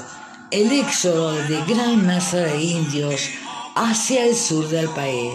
el 0.51 0.71
éxodo 0.71 1.31
de 1.31 1.61
gran 1.65 2.05
masa 2.05 2.37
de 2.37 2.61
indios 2.61 3.29
hacia 3.75 4.25
el 4.25 4.35
sur 4.35 4.67
del 4.69 4.89
país. 4.89 5.33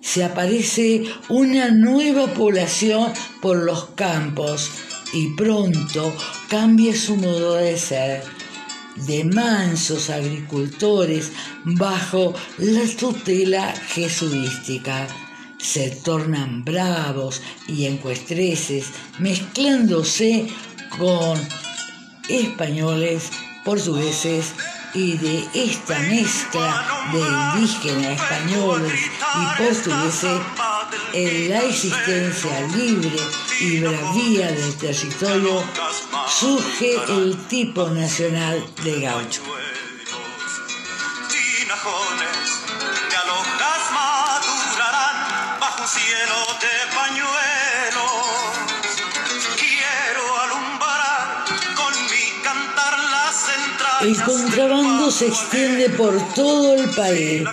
Se 0.00 0.22
aparece 0.24 1.04
una 1.28 1.70
nueva 1.70 2.28
población 2.28 3.12
por 3.42 3.56
los 3.56 3.86
campos 3.96 4.70
y 5.12 5.34
pronto 5.34 6.14
cambia 6.48 6.94
su 6.94 7.16
modo 7.16 7.54
de 7.54 7.76
ser 7.76 8.37
de 9.06 9.24
mansos 9.24 10.10
agricultores 10.10 11.32
bajo 11.64 12.34
la 12.58 12.86
tutela 12.96 13.74
jesuística. 13.94 15.06
Se 15.58 15.90
tornan 15.90 16.64
bravos 16.64 17.42
y 17.66 17.86
encuestreces, 17.86 18.86
mezclándose 19.18 20.46
con 20.96 21.38
españoles, 22.28 23.30
portugueses 23.64 24.52
y 24.94 25.16
de 25.18 25.44
esta 25.54 25.98
mezcla 26.00 26.86
de 27.12 27.18
indígenas 27.60 28.20
españoles 28.20 29.00
y 29.34 29.62
portugueses 29.62 30.40
en 31.12 31.50
la 31.50 31.60
existencia 31.62 32.60
libre 32.76 33.16
y 33.60 33.80
bravía 33.80 34.52
del 34.52 34.74
territorio 34.76 35.62
surge 36.38 36.94
el 37.08 37.36
tipo 37.48 37.88
nacional 37.88 38.64
de 38.84 39.00
gaucho. 39.00 39.42
Tinajones 41.28 42.48
de 43.10 43.16
alojas 43.16 43.84
madurarán 43.92 45.60
bajo 45.60 45.82
un 45.82 45.88
cielo 45.88 46.38
de 46.62 46.74
pañuelos. 46.94 48.22
Quiero 49.58 50.24
alumbrar 50.44 51.44
con 51.74 51.92
mi 52.04 52.24
cantar 52.44 52.94
las 53.10 53.36
entrañas. 53.58 54.02
El 54.02 54.22
contrabando 54.22 55.10
se 55.10 55.26
extiende 55.26 55.90
por 55.90 56.34
todo 56.34 56.74
el 56.74 56.88
país. 56.90 57.48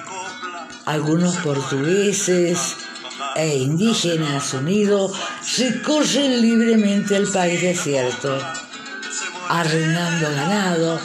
Algunos 0.86 1.38
portugueses 1.38 2.76
e 3.36 3.58
indígenas 3.58 4.54
unidos 4.54 5.12
recorren 5.58 6.42
libremente 6.42 7.16
el 7.16 7.28
país 7.28 7.62
desierto, 7.62 8.38
arrendando 9.50 10.30
ganado, 10.32 11.00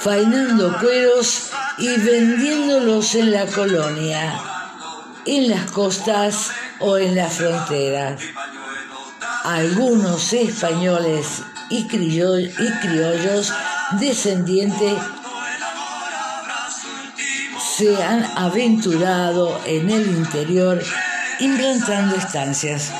faenando 0.00 0.78
cueros 0.78 1.50
y 1.78 1.88
vendiéndolos 1.96 3.14
en 3.14 3.32
la 3.32 3.46
colonia, 3.46 4.40
en 5.26 5.50
las 5.50 5.70
costas 5.70 6.50
o 6.80 6.98
en 6.98 7.16
la 7.16 7.28
frontera. 7.28 8.16
Algunos 9.44 10.32
españoles 10.32 11.42
y, 11.70 11.86
criollos, 11.86 12.58
y 12.58 12.70
criollos 12.80 13.52
descendientes 13.92 14.98
se 17.76 18.02
han 18.02 18.24
aventurado 18.36 19.60
en 19.64 19.88
el 19.88 20.08
interior 20.08 20.82
implantando 21.38 22.16
estancias. 22.16 22.90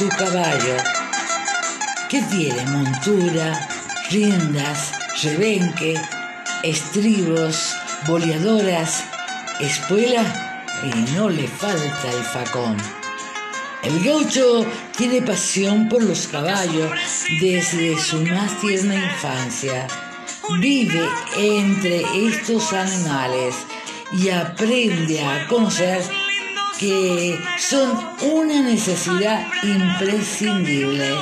Su 0.00 0.08
caballo, 0.08 0.76
que 2.08 2.22
tiene 2.22 2.64
montura, 2.70 3.68
riendas, 4.10 4.92
rebenque, 5.22 5.94
estribos, 6.62 7.76
boleadoras, 8.06 9.04
espuela 9.60 10.24
y 10.84 11.12
no 11.12 11.28
le 11.28 11.46
falta 11.46 12.10
el 12.10 12.24
facón. 12.24 12.78
El 13.82 14.02
gaucho 14.02 14.64
tiene 14.96 15.20
pasión 15.20 15.86
por 15.90 16.02
los 16.02 16.28
caballos 16.28 16.90
desde 17.38 17.98
su 18.00 18.22
más 18.22 18.58
tierna 18.58 18.94
infancia. 18.94 19.86
Vive 20.62 21.06
entre 21.36 22.00
estos 22.26 22.72
animales 22.72 23.54
y 24.12 24.30
aprende 24.30 25.22
a 25.22 25.46
conocer 25.46 26.00
que 26.80 27.38
son 27.58 27.92
una 28.22 28.62
necesidad 28.62 29.46
imprescindible. 29.62 31.14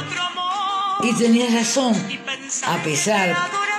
Y 1.02 1.12
tenía 1.14 1.50
razón, 1.50 1.96
a 2.64 2.76
pesar 2.84 3.36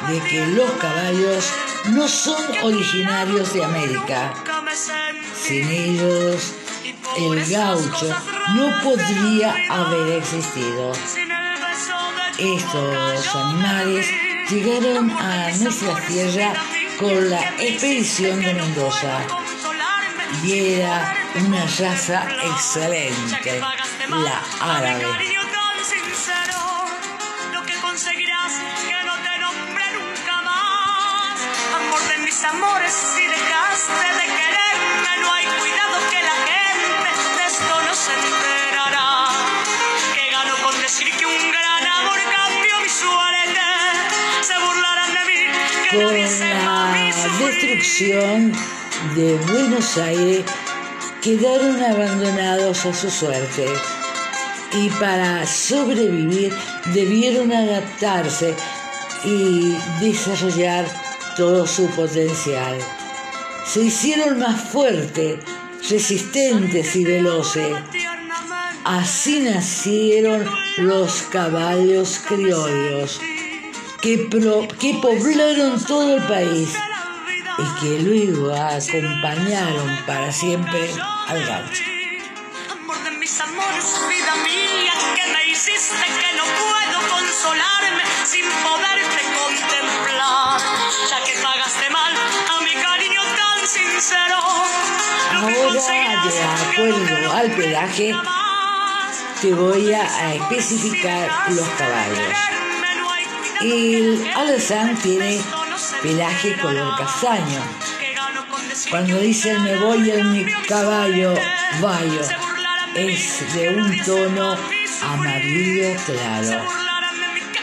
de 0.10 0.20
que 0.24 0.46
los 0.48 0.70
caballos 0.72 1.50
no 1.92 2.06
son 2.06 2.44
originarios 2.64 3.54
de 3.54 3.64
América. 3.64 4.34
Sin 5.42 5.70
ellos, 5.70 6.54
el 7.18 7.46
gaucho 7.46 8.14
no 8.56 8.84
podría 8.84 9.56
haber 9.70 10.18
existido. 10.18 10.92
Estos 12.38 13.36
animales 13.36 14.06
llegaron 14.50 15.12
a 15.12 15.50
nuestra 15.62 15.96
tierra 16.08 16.54
con 17.00 17.30
la 17.30 17.40
expedición 17.58 18.42
de 18.42 18.54
Mendoza 18.54 19.22
y 20.44 20.82
una 21.36 21.66
raza 21.66 22.28
excelente, 22.44 23.62
la 24.10 24.44
árabe. 24.60 25.04
cariño 25.04 25.42
tan 25.42 25.86
sincero, 25.86 26.60
lo 27.54 27.64
que 27.64 27.76
conseguirás 27.76 28.54
que 28.88 29.06
no 29.06 29.14
te 29.22 29.38
nombre 29.38 29.84
nunca 29.94 30.42
más. 30.42 31.40
Amor 31.76 32.02
de 32.10 32.18
mis 32.20 32.44
amores, 32.44 32.94
si 32.94 33.28
dejaste 33.28 34.08
de 34.20 34.26
quererme, 34.40 35.12
no 35.22 35.34
hay 35.34 35.46
cuidado 35.46 35.96
que 36.10 36.22
la 36.30 36.38
gente 36.50 37.10
de 37.38 37.48
esto 37.48 37.82
no 37.88 37.94
se 37.94 38.14
enterará. 38.14 39.28
Que 40.16 40.32
gano 40.32 40.56
con 40.64 40.82
decir 40.82 41.12
que 41.16 41.26
un 41.26 41.52
gran 41.52 41.88
amor 42.00 42.20
cambió 42.38 42.80
mi 42.82 42.90
suerte. 42.90 43.62
Se 44.42 44.58
burlarán 44.58 45.14
de 45.14 45.26
mí, 45.26 45.42
que 45.84 45.96
Con 45.96 46.14
la 46.14 47.38
destrucción 47.40 48.52
de 49.16 49.38
Buenos 49.52 49.98
Aires 49.98 50.44
quedaron 51.22 51.84
abandonados 51.84 52.86
a 52.86 52.94
su 52.94 53.10
suerte 53.10 53.66
y 54.74 54.90
para 54.92 55.46
sobrevivir 55.46 56.54
debieron 56.94 57.52
adaptarse 57.52 58.56
y 59.26 59.76
desarrollar 60.00 60.86
todo 61.36 61.68
su 61.68 61.88
potencial. 61.88 62.78
Se 63.66 63.82
hicieron 63.82 64.40
más 64.40 64.62
fuertes, 64.70 65.40
resistentes 65.90 66.96
y 66.96 67.04
veloces. 67.04 67.78
Así 68.86 69.42
nacieron 69.42 70.46
los 70.78 71.24
caballos 71.24 72.20
criollos 72.28 73.20
que, 74.02 74.30
que 74.80 74.94
poblaron 75.02 75.84
todo 75.86 76.16
el 76.16 76.24
país 76.24 76.70
y 77.62 77.80
que 77.80 78.00
luego 78.00 78.54
acompañaron 78.54 80.06
para 80.06 80.32
siempre 80.32 80.92
al 81.28 81.46
gaucho. 81.46 81.84
Amor 82.72 83.04
de 83.04 83.12
mis 83.12 83.40
amores, 83.42 83.86
vida 84.08 84.36
mía, 84.44 84.94
que 85.16 85.34
me 85.34 85.52
hiciste 85.52 86.06
que 86.22 86.38
no 86.38 86.44
puedo 86.44 86.98
consolarme 87.10 88.04
sin 88.26 88.46
poderte 88.64 89.22
contemplar. 89.40 90.62
Ya 91.10 91.24
que 91.26 91.34
pagaste 91.42 91.90
mal 91.90 92.14
a 92.14 92.64
mi 92.64 92.74
cariño 92.82 93.22
tan 93.22 93.68
sincero. 93.68 94.38
Ahora, 95.34 96.24
de 96.24 96.44
acuerdo 96.44 97.32
al 97.34 97.50
más. 98.24 99.24
te 99.42 99.54
voy 99.54 99.94
a, 99.94 100.04
a 100.04 100.36
especificar 100.36 101.30
los 101.50 101.68
caballos. 101.70 102.38
El 103.62 104.32
alazán 104.36 104.98
tiene 104.98 105.42
pelaje 106.02 106.56
color 106.62 106.98
castaño. 106.98 107.62
Cuando 108.90 109.20
dicen 109.20 109.64
me 109.64 109.76
voy 109.76 110.10
en 110.10 110.32
mi 110.32 110.46
caballo, 110.68 111.34
bayo, 111.82 112.22
es 112.96 113.54
de 113.54 113.70
un 113.70 114.04
tono 114.04 114.56
amarillo 115.04 115.96
claro. 116.06 116.64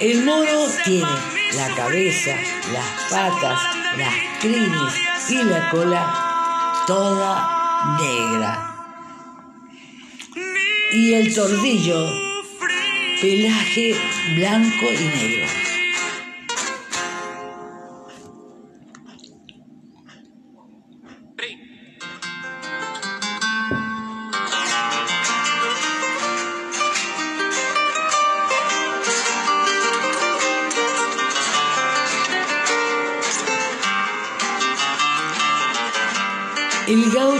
El 0.00 0.24
mono 0.24 0.66
tiene 0.84 1.08
la 1.54 1.74
cabeza, 1.74 2.36
las 2.72 3.10
patas, 3.10 3.60
las 3.96 4.14
crines 4.40 4.94
y 5.30 5.42
la 5.42 5.70
cola 5.70 6.84
toda 6.86 7.96
negra. 7.98 8.72
Y 10.92 11.14
el 11.14 11.34
tordillo, 11.34 12.06
pelaje 13.20 13.96
blanco 14.36 14.86
y 14.92 15.04
negro. 15.04 15.65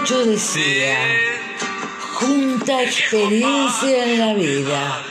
El 0.06 0.12
gaucho 0.12 0.30
decía, 0.30 0.98
junta 2.14 2.82
experiencia 2.84 4.04
en 4.04 4.18
la 4.20 4.34
vida, 4.34 5.02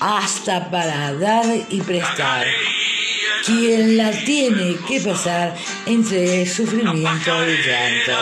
hasta 0.00 0.70
para 0.70 1.14
dar 1.14 1.46
y 1.70 1.80
prestar. 1.80 2.46
Quien 3.46 3.96
la 3.96 4.10
tiene 4.10 4.76
que 4.86 5.00
pasar 5.00 5.56
entre 5.86 6.44
sufrimiento 6.44 7.48
y 7.48 7.56
llanto, 7.56 8.18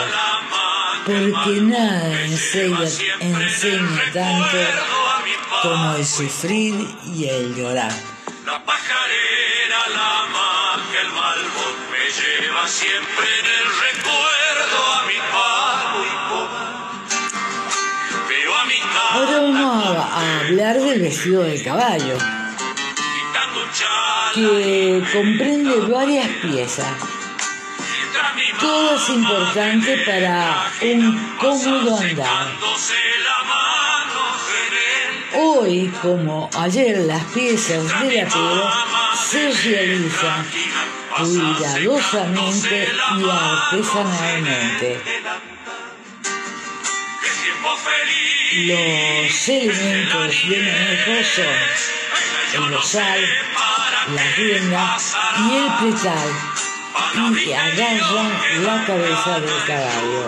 porque 1.05 1.61
nada 1.61 2.21
enseña, 2.23 2.87
enseña 3.19 4.03
tanto 4.13 4.57
como 5.61 5.95
el 5.95 6.05
sufrir 6.05 6.87
y 7.17 7.27
el 7.27 7.53
llorar. 7.53 7.91
La 8.45 8.63
pajarera, 8.63 9.89
la 9.89 10.25
maca, 10.31 11.01
el 11.01 11.09
malbón 11.09 11.75
me 11.91 12.05
lleva 12.07 12.65
siempre 12.65 13.27
en 13.39 13.45
el 13.45 13.65
recuerdo 13.81 14.93
a 14.93 15.05
mi 15.05 15.17
palo 15.31 15.42
Ahora 19.13 19.41
vamos 19.41 19.95
a, 19.95 20.39
hablar 20.39 20.79
del 20.79 21.01
vestido 21.01 21.43
del 21.43 21.63
caballo, 21.63 22.17
que 24.33 25.03
comprende 25.13 25.81
varias 25.81 26.27
piezas. 26.41 26.87
todas 28.59 29.07
importantes 29.11 29.99
para 30.03 30.65
un 30.81 31.35
cómodo 31.39 31.99
andar. 31.99 32.47
la. 33.23 33.43
Hoy, 35.35 35.93
como 36.01 36.49
ayer, 36.57 36.97
las 37.05 37.23
piezas 37.25 37.83
del 38.01 38.25
apero 38.25 38.67
se 39.29 39.51
realizan 39.51 40.43
cuidadosamente 41.15 42.87
y 43.19 43.29
artesanalmente. 43.29 45.52
Los 48.55 49.49
elementos 49.49 50.47
de 50.47 50.57
manejo 50.57 51.11
el 52.53 52.69
rosal, 52.69 53.19
la 54.13 54.31
rienda 54.35 54.97
y 55.39 55.57
el 55.57 55.91
pretal, 55.91 56.29
y 57.15 57.45
que 57.45 57.55
agarran 57.55 58.31
la 58.63 58.85
cabeza 58.85 59.39
del 59.39 59.65
caballo. 59.65 60.27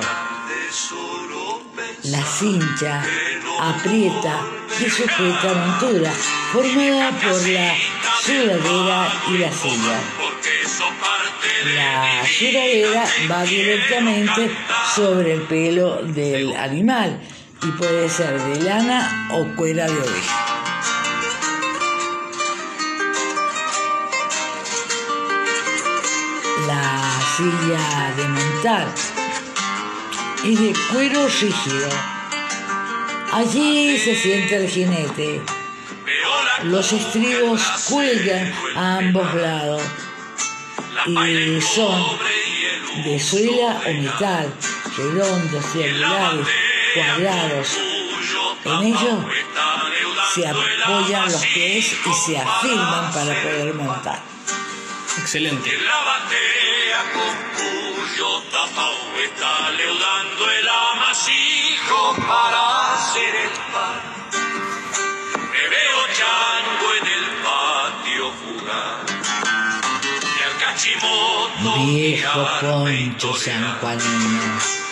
La 2.06 2.26
cincha 2.26 3.04
aprieta 3.62 4.40
y 4.80 4.90
sujeta 4.90 5.54
montura, 5.54 6.12
formada 6.52 7.12
por 7.12 7.48
la 7.48 7.76
sudadera 8.24 9.14
y 9.30 9.38
la 9.38 9.52
silla. 9.52 10.00
La 11.76 12.26
sudadera 12.26 13.06
va 13.30 13.44
directamente 13.44 14.50
sobre 14.96 15.34
el 15.34 15.42
pelo 15.44 16.02
del 16.02 16.56
animal 16.56 17.20
y 17.68 17.72
puede 17.72 18.10
ser 18.10 18.40
de 18.40 18.62
lana 18.64 19.28
o 19.32 19.46
cuera 19.56 19.86
de 19.86 19.94
oveja. 19.94 20.46
La 26.68 27.22
silla 27.36 28.14
de 28.18 28.28
montar 28.28 28.88
es 30.44 30.60
de 30.60 30.74
cuero 30.92 31.28
rígido. 31.28 31.90
Allí 33.34 33.98
se 33.98 34.16
siente 34.16 34.58
el 34.58 34.70
jinete. 34.70 35.42
Los 36.64 36.94
estribos 36.94 37.62
cuelgan 37.90 38.54
a 38.76 38.98
ambos 38.98 39.34
lados 39.34 39.82
y 41.08 41.62
son 41.62 42.04
de 43.04 43.20
suela 43.20 43.82
o 43.86 43.94
metal, 43.94 44.54
redondos, 44.98 45.66
triangulares, 45.74 46.48
cuadrados. 46.96 47.78
En 48.64 48.84
ellos 48.84 49.20
se 50.34 50.48
apoyan 50.48 51.32
los 51.32 51.46
pies 51.46 51.96
y 52.06 52.14
se 52.14 52.38
afirman 52.40 53.12
para 53.12 53.42
poder 53.44 53.74
montar. 53.76 54.20
Excelente. 55.18 55.78
la 55.78 55.98
batea 56.10 57.02
con 57.14 57.34
cuyo 57.56 58.42
tapao 58.52 58.94
está 59.24 59.72
leudando 59.72 60.52
el 60.52 60.68
amasijo 60.68 62.16
para 62.28 62.94
hacer 62.94 63.36
el 63.36 63.50
pan. 63.72 64.02
Me 65.52 65.64
veo 65.74 66.00
chango 66.18 66.88
en 67.00 67.06
el 67.18 67.26
patio 67.46 68.24
jugar. 68.42 69.06
Y 70.38 70.44
al 70.44 70.56
cachimoto 70.58 71.70
Viejo 71.86 72.48
poncho 72.62 73.34
a 73.52 73.56
mi 73.56 74.85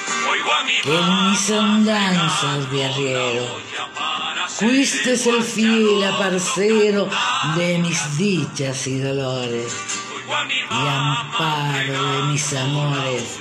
que 0.83 0.95
en 0.95 1.29
mis 1.29 1.51
andanzas 1.51 2.65
hacer 2.65 3.41
Fuiste 4.47 5.13
el 5.13 5.43
fiel 5.43 6.03
aparcero 6.03 7.09
de 7.55 7.77
mis 7.79 8.17
dichas 8.17 8.87
y 8.87 8.99
dolores 8.99 9.73
y 10.69 10.87
amparo 10.87 12.11
de 12.11 12.23
mis 12.23 12.53
amores 12.53 13.39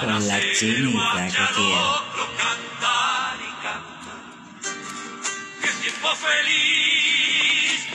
con 0.00 0.28
la 0.28 0.40
chinita 0.54 1.26
que 1.26 1.54
quiero. 1.54 2.16
feliz, 6.16 7.86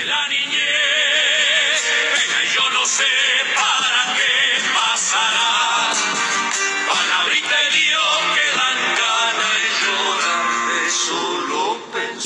el 0.00 0.08
la 0.08 0.28
niñez. 0.28 1.80
Yo 2.54 2.70
no 2.70 2.84
sé 2.86 3.37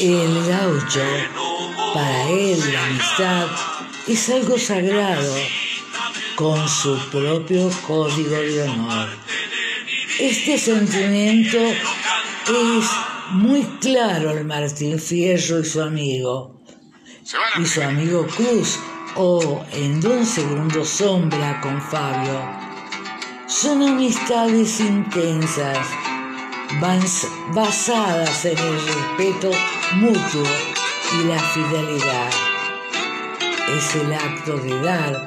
El 0.04 0.44
gaucho, 0.48 1.00
para 1.94 2.28
él 2.28 2.58
la 2.72 2.84
amistad 2.86 3.46
es 4.08 4.28
algo 4.30 4.58
sagrado, 4.58 5.32
con 6.34 6.68
su 6.68 6.98
propio 7.10 7.70
código 7.86 8.30
de 8.36 8.62
honor. 8.62 9.08
Este 10.18 10.58
sentimiento 10.58 11.58
es 11.58 12.86
muy 13.30 13.62
claro 13.80 14.30
al 14.30 14.44
Martín 14.44 14.98
Fierro 14.98 15.60
y 15.60 15.64
su 15.64 15.80
amigo, 15.80 16.60
y 17.60 17.64
su 17.64 17.80
amigo 17.82 18.26
Cruz, 18.26 18.80
o 19.14 19.64
en 19.72 20.00
Don 20.00 20.26
Segundo 20.26 20.84
Sombra 20.84 21.60
con 21.60 21.80
Fabio. 21.80 22.40
Son 23.46 23.80
amistades 23.86 24.80
intensas, 24.80 25.86
bas- 26.80 27.28
basadas 27.54 28.44
en 28.46 28.58
el 28.58 28.80
respeto 28.84 29.50
mutuo 29.94 30.46
y 31.12 31.24
la 31.24 31.38
fidelidad. 31.38 32.30
Es 33.76 33.94
el 33.96 34.12
acto 34.12 34.56
de 34.56 34.80
dar 34.80 35.26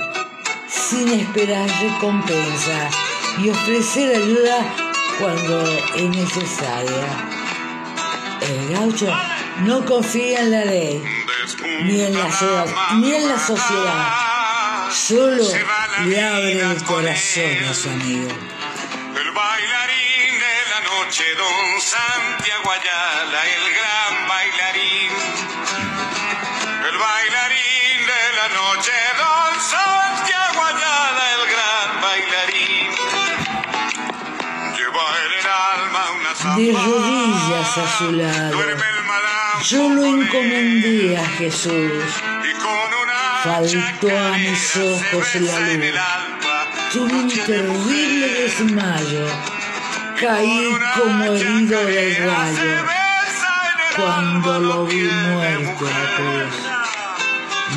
sin 0.67 1.07
esperar 1.09 1.69
recompensa 1.81 2.89
y 3.37 3.49
ofrecer 3.49 4.15
ayuda 4.15 4.75
cuando 5.19 5.63
es 5.95 6.09
necesaria. 6.09 7.07
El 8.41 8.73
gaucho 8.73 9.11
no 9.61 9.85
confía 9.85 10.41
en 10.41 10.51
la 10.51 10.65
ley, 10.65 11.03
ni 11.83 12.01
en 12.01 12.13
la, 12.13 12.27
ni 12.95 13.13
en 13.13 13.27
la 13.27 13.39
sociedad, 13.39 14.91
solo 14.91 15.43
le 16.05 16.21
abre 16.21 16.61
el 16.61 16.83
corazón 16.83 17.63
a 17.69 17.73
su 17.73 17.89
amigo. 17.89 18.29
Noche, 21.15 21.35
don 21.35 21.81
Santiago 21.81 22.71
Ayala, 22.71 23.39
el 23.55 23.65
gran 23.77 24.27
bailarín. 24.27 25.11
El 26.89 26.97
bailarín 26.97 27.97
de 28.11 28.23
la 28.35 28.47
noche, 28.59 28.91
don 29.17 29.53
Santiago 29.61 30.59
Ayala, 30.65 31.23
el 31.35 31.43
gran 31.53 31.89
bailarín. 32.01 32.91
Lleva 34.75 35.05
en 35.23 35.31
el 35.39 35.47
alma 35.47 36.03
una 36.19 36.31
De 36.57 36.73
zamba. 36.73 36.83
rodillas 36.83 37.77
a 37.77 37.97
su 37.97 38.11
lado, 38.11 38.55
yo 39.63 39.89
lo 39.89 40.05
encomendé 40.05 41.17
a 41.17 41.25
Jesús. 41.29 42.03
Y 42.43 42.53
con 42.59 42.89
una 43.03 43.15
Faltó 43.41 44.09
a 44.09 44.37
mis 44.37 44.75
ojos 44.75 45.35
la 45.35 45.59
luz. 45.59 45.95
Tuve 46.91 47.13
un 47.13 47.27
de 47.29 47.37
terrible 47.37 48.27
desmayo. 48.27 49.54
Caí 50.19 50.77
como 50.95 51.25
herido 51.25 51.85
del 51.85 52.15
rayo 52.15 52.85
cuando 53.97 54.59
lo 54.59 54.85
vi 54.85 55.01
muerto 55.03 55.87
a 55.87 55.89
la 55.89 56.15
cruz. 56.15 56.55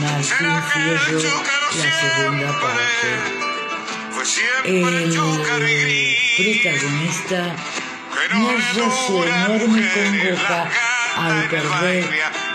Martín 0.00 0.62
Fierro, 0.70 1.18
la 1.74 1.88
segunda 2.00 2.50
parte. 2.60 3.10
El 4.64 4.82
protagonista 6.36 7.40
narra 8.32 8.90
su 9.06 9.24
enorme 9.24 9.82
congoja 9.94 10.60
al 11.16 11.48
perder 11.48 12.04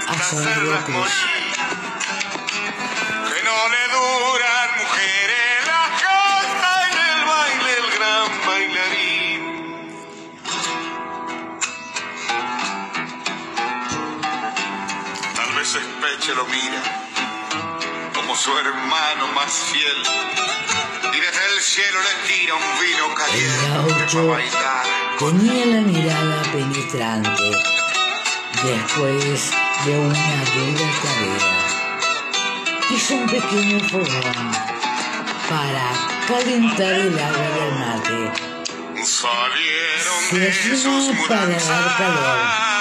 a 0.08 0.24
su 0.24 0.38
amigo 0.38 0.78
Cruz. 0.86 1.33
Lo 16.43 16.49
mira 16.49 16.82
como 18.13 18.36
su 18.36 18.51
hermano 18.58 19.27
más 19.36 19.51
fiel. 19.71 20.03
Y 21.13 21.19
desde 21.19 21.56
el 21.56 21.62
cielo 21.62 21.99
le 22.01 22.27
tira 22.27 22.56
un 22.56 22.79
vino 22.82 23.15
caliente 23.15 24.13
para 24.13 24.25
bailar. 24.25 24.86
tenía 25.19 25.65
la 25.65 25.82
mirada 25.82 26.41
penetrante 26.51 27.51
después 28.63 29.51
de 29.86 29.99
una 29.99 30.38
dura 30.53 30.88
tarea. 31.03 31.53
Hizo 32.89 33.13
un 33.15 33.29
pequeño 33.29 33.79
fogón 33.89 34.51
para 35.49 35.86
calentar 36.27 36.93
el 36.93 37.19
agua 37.19 37.49
del 37.58 37.73
mate. 37.79 38.21
Salieron 39.03 40.21
de 40.32 40.77
sus 40.77 41.27
para 41.27 41.47
dar 41.47 41.97
calor. 41.97 42.73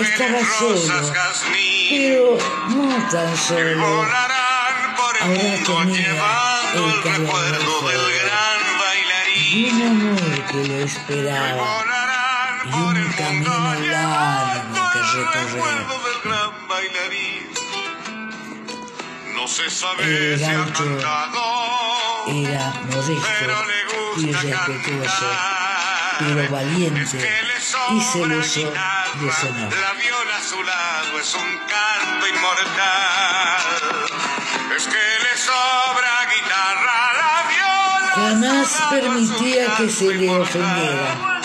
Estaba 0.00 0.40
solo, 0.58 1.12
pero 1.88 2.38
no 2.68 3.10
tan 3.10 3.30
que 3.30 3.36
solo. 3.36 3.86
volarán 3.86 4.94
por 4.96 5.16
el 5.16 5.22
Ahora 5.22 5.56
tenía 5.66 5.96
llevando 5.96 6.84
el 6.84 7.60
bailarín. 8.80 9.74
un 9.74 9.82
amor 9.82 10.46
que 10.50 10.58
lo 10.68 10.76
esperaba. 10.84 11.48
Y 12.64 12.70
por 12.70 12.94
un 12.96 13.12
camino 13.12 13.74
largo 13.90 14.80
que 14.92 15.00
recorrer. 15.18 15.86
No 19.34 19.46
se 19.46 19.70
sabe 19.70 20.04
El 20.34 20.38
si 20.38 20.44
gaucho 20.44 20.84
cantado, 20.84 22.26
Era 22.26 22.72
modesto 22.90 24.18
y 24.18 24.32
respetuoso, 24.32 25.26
pero 26.18 26.50
valiente 26.50 27.18
que 27.18 27.94
y 27.94 28.00
celoso 28.00 28.72
su 29.16 29.46
honor. 29.46 29.72
La 29.78 29.92
viola 29.94 30.36
a 30.36 30.42
su 30.42 30.62
lado 30.62 31.18
es 31.20 31.34
un 31.34 31.58
canto 31.66 32.26
inmortal. 32.26 33.62
Es 34.76 34.84
que 34.86 35.04
le 35.24 35.36
sobra 35.36 36.26
guitarra, 36.34 37.12
la 37.20 37.36
viola. 37.48 38.12
a 38.12 38.20
Jamás 38.28 38.68
permitía 38.90 39.76
que 39.76 39.88
se 39.88 40.14
le 40.14 40.30
ofendiera. 40.30 41.40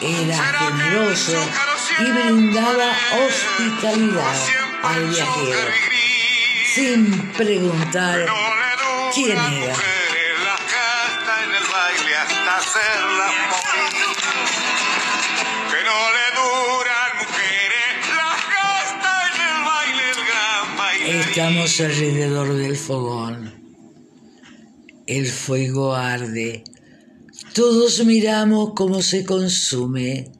Era 0.00 0.36
generoso 0.58 1.50
y 1.98 2.10
brindaba 2.10 2.92
hospitalidad 3.26 4.34
al 4.82 5.08
viajero, 5.08 5.72
sin 6.74 7.32
preguntar 7.32 8.26
quién 9.14 9.38
era. 9.38 9.74
Estamos 21.36 21.80
alrededor 21.80 22.56
del 22.56 22.76
fogón. 22.76 23.52
El 25.04 25.26
fuego 25.26 25.92
arde. 25.92 26.62
Todos 27.52 28.04
miramos 28.06 28.70
cómo 28.76 29.02
se 29.02 29.24
consume. 29.24 30.30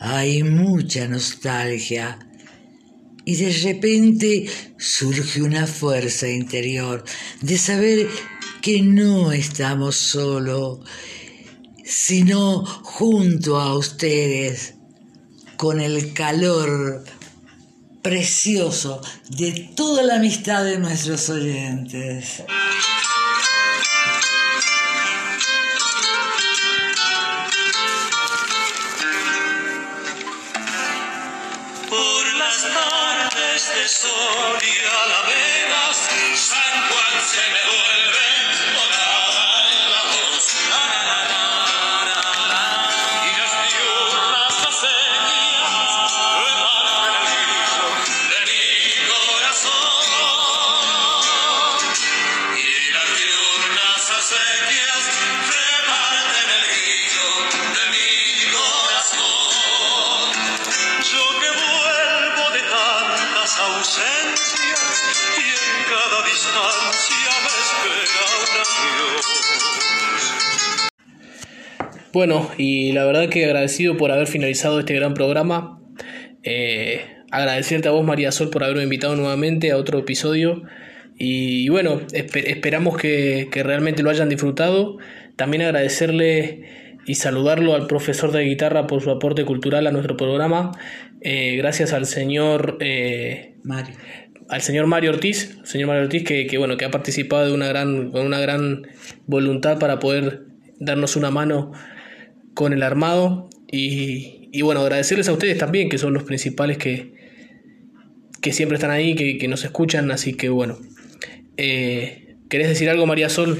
Hay 0.00 0.42
mucha 0.42 1.06
nostalgia. 1.06 2.18
Y 3.24 3.36
de 3.36 3.52
repente 3.52 4.50
surge 4.76 5.40
una 5.40 5.68
fuerza 5.68 6.28
interior 6.28 7.04
de 7.40 7.56
saber 7.56 8.08
que 8.60 8.82
no 8.82 9.30
estamos 9.30 9.94
solos, 9.94 10.80
sino 11.84 12.66
junto 12.66 13.60
a 13.60 13.78
ustedes, 13.78 14.74
con 15.56 15.80
el 15.80 16.12
calor 16.12 17.04
precioso 18.04 19.00
de 19.30 19.70
toda 19.74 20.02
la 20.02 20.16
amistad 20.16 20.62
de 20.62 20.76
nuestros 20.76 21.30
oyentes. 21.30 22.42
Por 31.88 32.34
las 32.34 32.62
de 33.72 33.88
sol 33.88 34.63
Bueno, 72.14 72.48
y 72.56 72.92
la 72.92 73.04
verdad 73.04 73.28
que 73.28 73.44
agradecido 73.44 73.96
por 73.96 74.12
haber 74.12 74.28
finalizado 74.28 74.78
este 74.78 74.94
gran 74.94 75.14
programa. 75.14 75.80
Eh, 76.44 77.00
agradecerte 77.32 77.88
a 77.88 77.90
vos, 77.90 78.04
María 78.04 78.30
Sol, 78.30 78.50
por 78.50 78.62
haberme 78.62 78.84
invitado 78.84 79.16
nuevamente 79.16 79.72
a 79.72 79.76
otro 79.76 79.98
episodio. 79.98 80.62
Y, 81.18 81.68
bueno, 81.70 82.00
esper- 82.12 82.46
esperamos 82.46 82.96
que, 82.96 83.48
que 83.50 83.64
realmente 83.64 84.04
lo 84.04 84.10
hayan 84.10 84.28
disfrutado. 84.28 84.96
También 85.34 85.62
agradecerle 85.62 86.94
y 87.04 87.16
saludarlo 87.16 87.74
al 87.74 87.88
profesor 87.88 88.30
de 88.30 88.44
guitarra 88.44 88.86
por 88.86 89.02
su 89.02 89.10
aporte 89.10 89.44
cultural 89.44 89.84
a 89.88 89.90
nuestro 89.90 90.16
programa. 90.16 90.70
Eh, 91.20 91.56
gracias 91.56 91.92
al 91.92 92.06
señor 92.06 92.78
eh, 92.80 93.56
Mario. 93.64 93.96
al 94.48 94.60
señor 94.62 94.86
Mario 94.86 95.10
Ortiz, 95.10 95.58
señor 95.64 95.88
Mario 95.88 96.04
Ortiz 96.04 96.22
que, 96.22 96.46
que, 96.46 96.58
bueno 96.58 96.76
que 96.76 96.84
ha 96.84 96.90
participado 96.92 97.46
de 97.46 97.52
una 97.52 97.66
gran 97.66 98.10
con 98.12 98.24
una 98.24 98.38
gran 98.38 98.86
voluntad 99.26 99.78
para 99.78 99.98
poder 99.98 100.44
darnos 100.78 101.16
una 101.16 101.30
mano 101.30 101.72
con 102.54 102.72
el 102.72 102.82
armado 102.82 103.50
y, 103.70 104.48
y 104.52 104.62
bueno 104.62 104.80
agradecerles 104.80 105.28
a 105.28 105.32
ustedes 105.32 105.58
también 105.58 105.88
que 105.88 105.98
son 105.98 106.14
los 106.14 106.24
principales 106.24 106.78
que 106.78 107.14
que 108.40 108.52
siempre 108.52 108.76
están 108.76 108.90
ahí 108.90 109.14
que, 109.14 109.38
que 109.38 109.48
nos 109.48 109.64
escuchan 109.64 110.10
así 110.10 110.34
que 110.34 110.48
bueno 110.48 110.78
eh, 111.56 112.36
¿querés 112.48 112.68
decir 112.68 112.90
algo 112.90 113.06
María 113.06 113.28
Sol? 113.28 113.58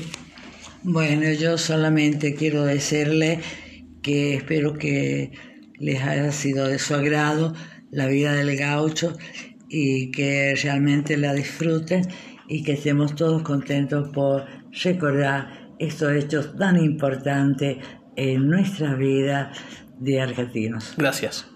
Bueno, 0.83 1.33
yo 1.33 1.57
solamente 1.57 2.35
quiero 2.35 2.65
decirle 2.65 3.41
que 4.03 4.35
espero 4.35 4.75
que 4.75 5.33
les 5.79 6.03
haya 6.03 6.31
sido 6.33 6.69
de 6.69 6.79
su 6.79 6.95
agrado 6.95 7.55
la 7.91 8.07
vida 8.07 8.35
del 8.35 8.57
gaucho 8.57 9.17
y 9.69 10.11
que 10.11 10.55
realmente 10.63 11.17
la 11.17 11.33
disfruten 11.33 12.07
y 12.49 12.63
que 12.65 12.73
estemos 12.73 13.15
todos 13.15 13.43
contentos 13.43 14.11
por 14.11 14.45
recordar 14.83 15.71
estos 15.79 16.13
hechos 16.13 16.57
tan 16.57 16.77
importantes 16.77 17.79
en 18.17 18.49
nuestra 18.49 18.95
vida 18.95 19.53
de 19.99 20.21
argentinos. 20.21 20.95
Gracias. 20.97 21.54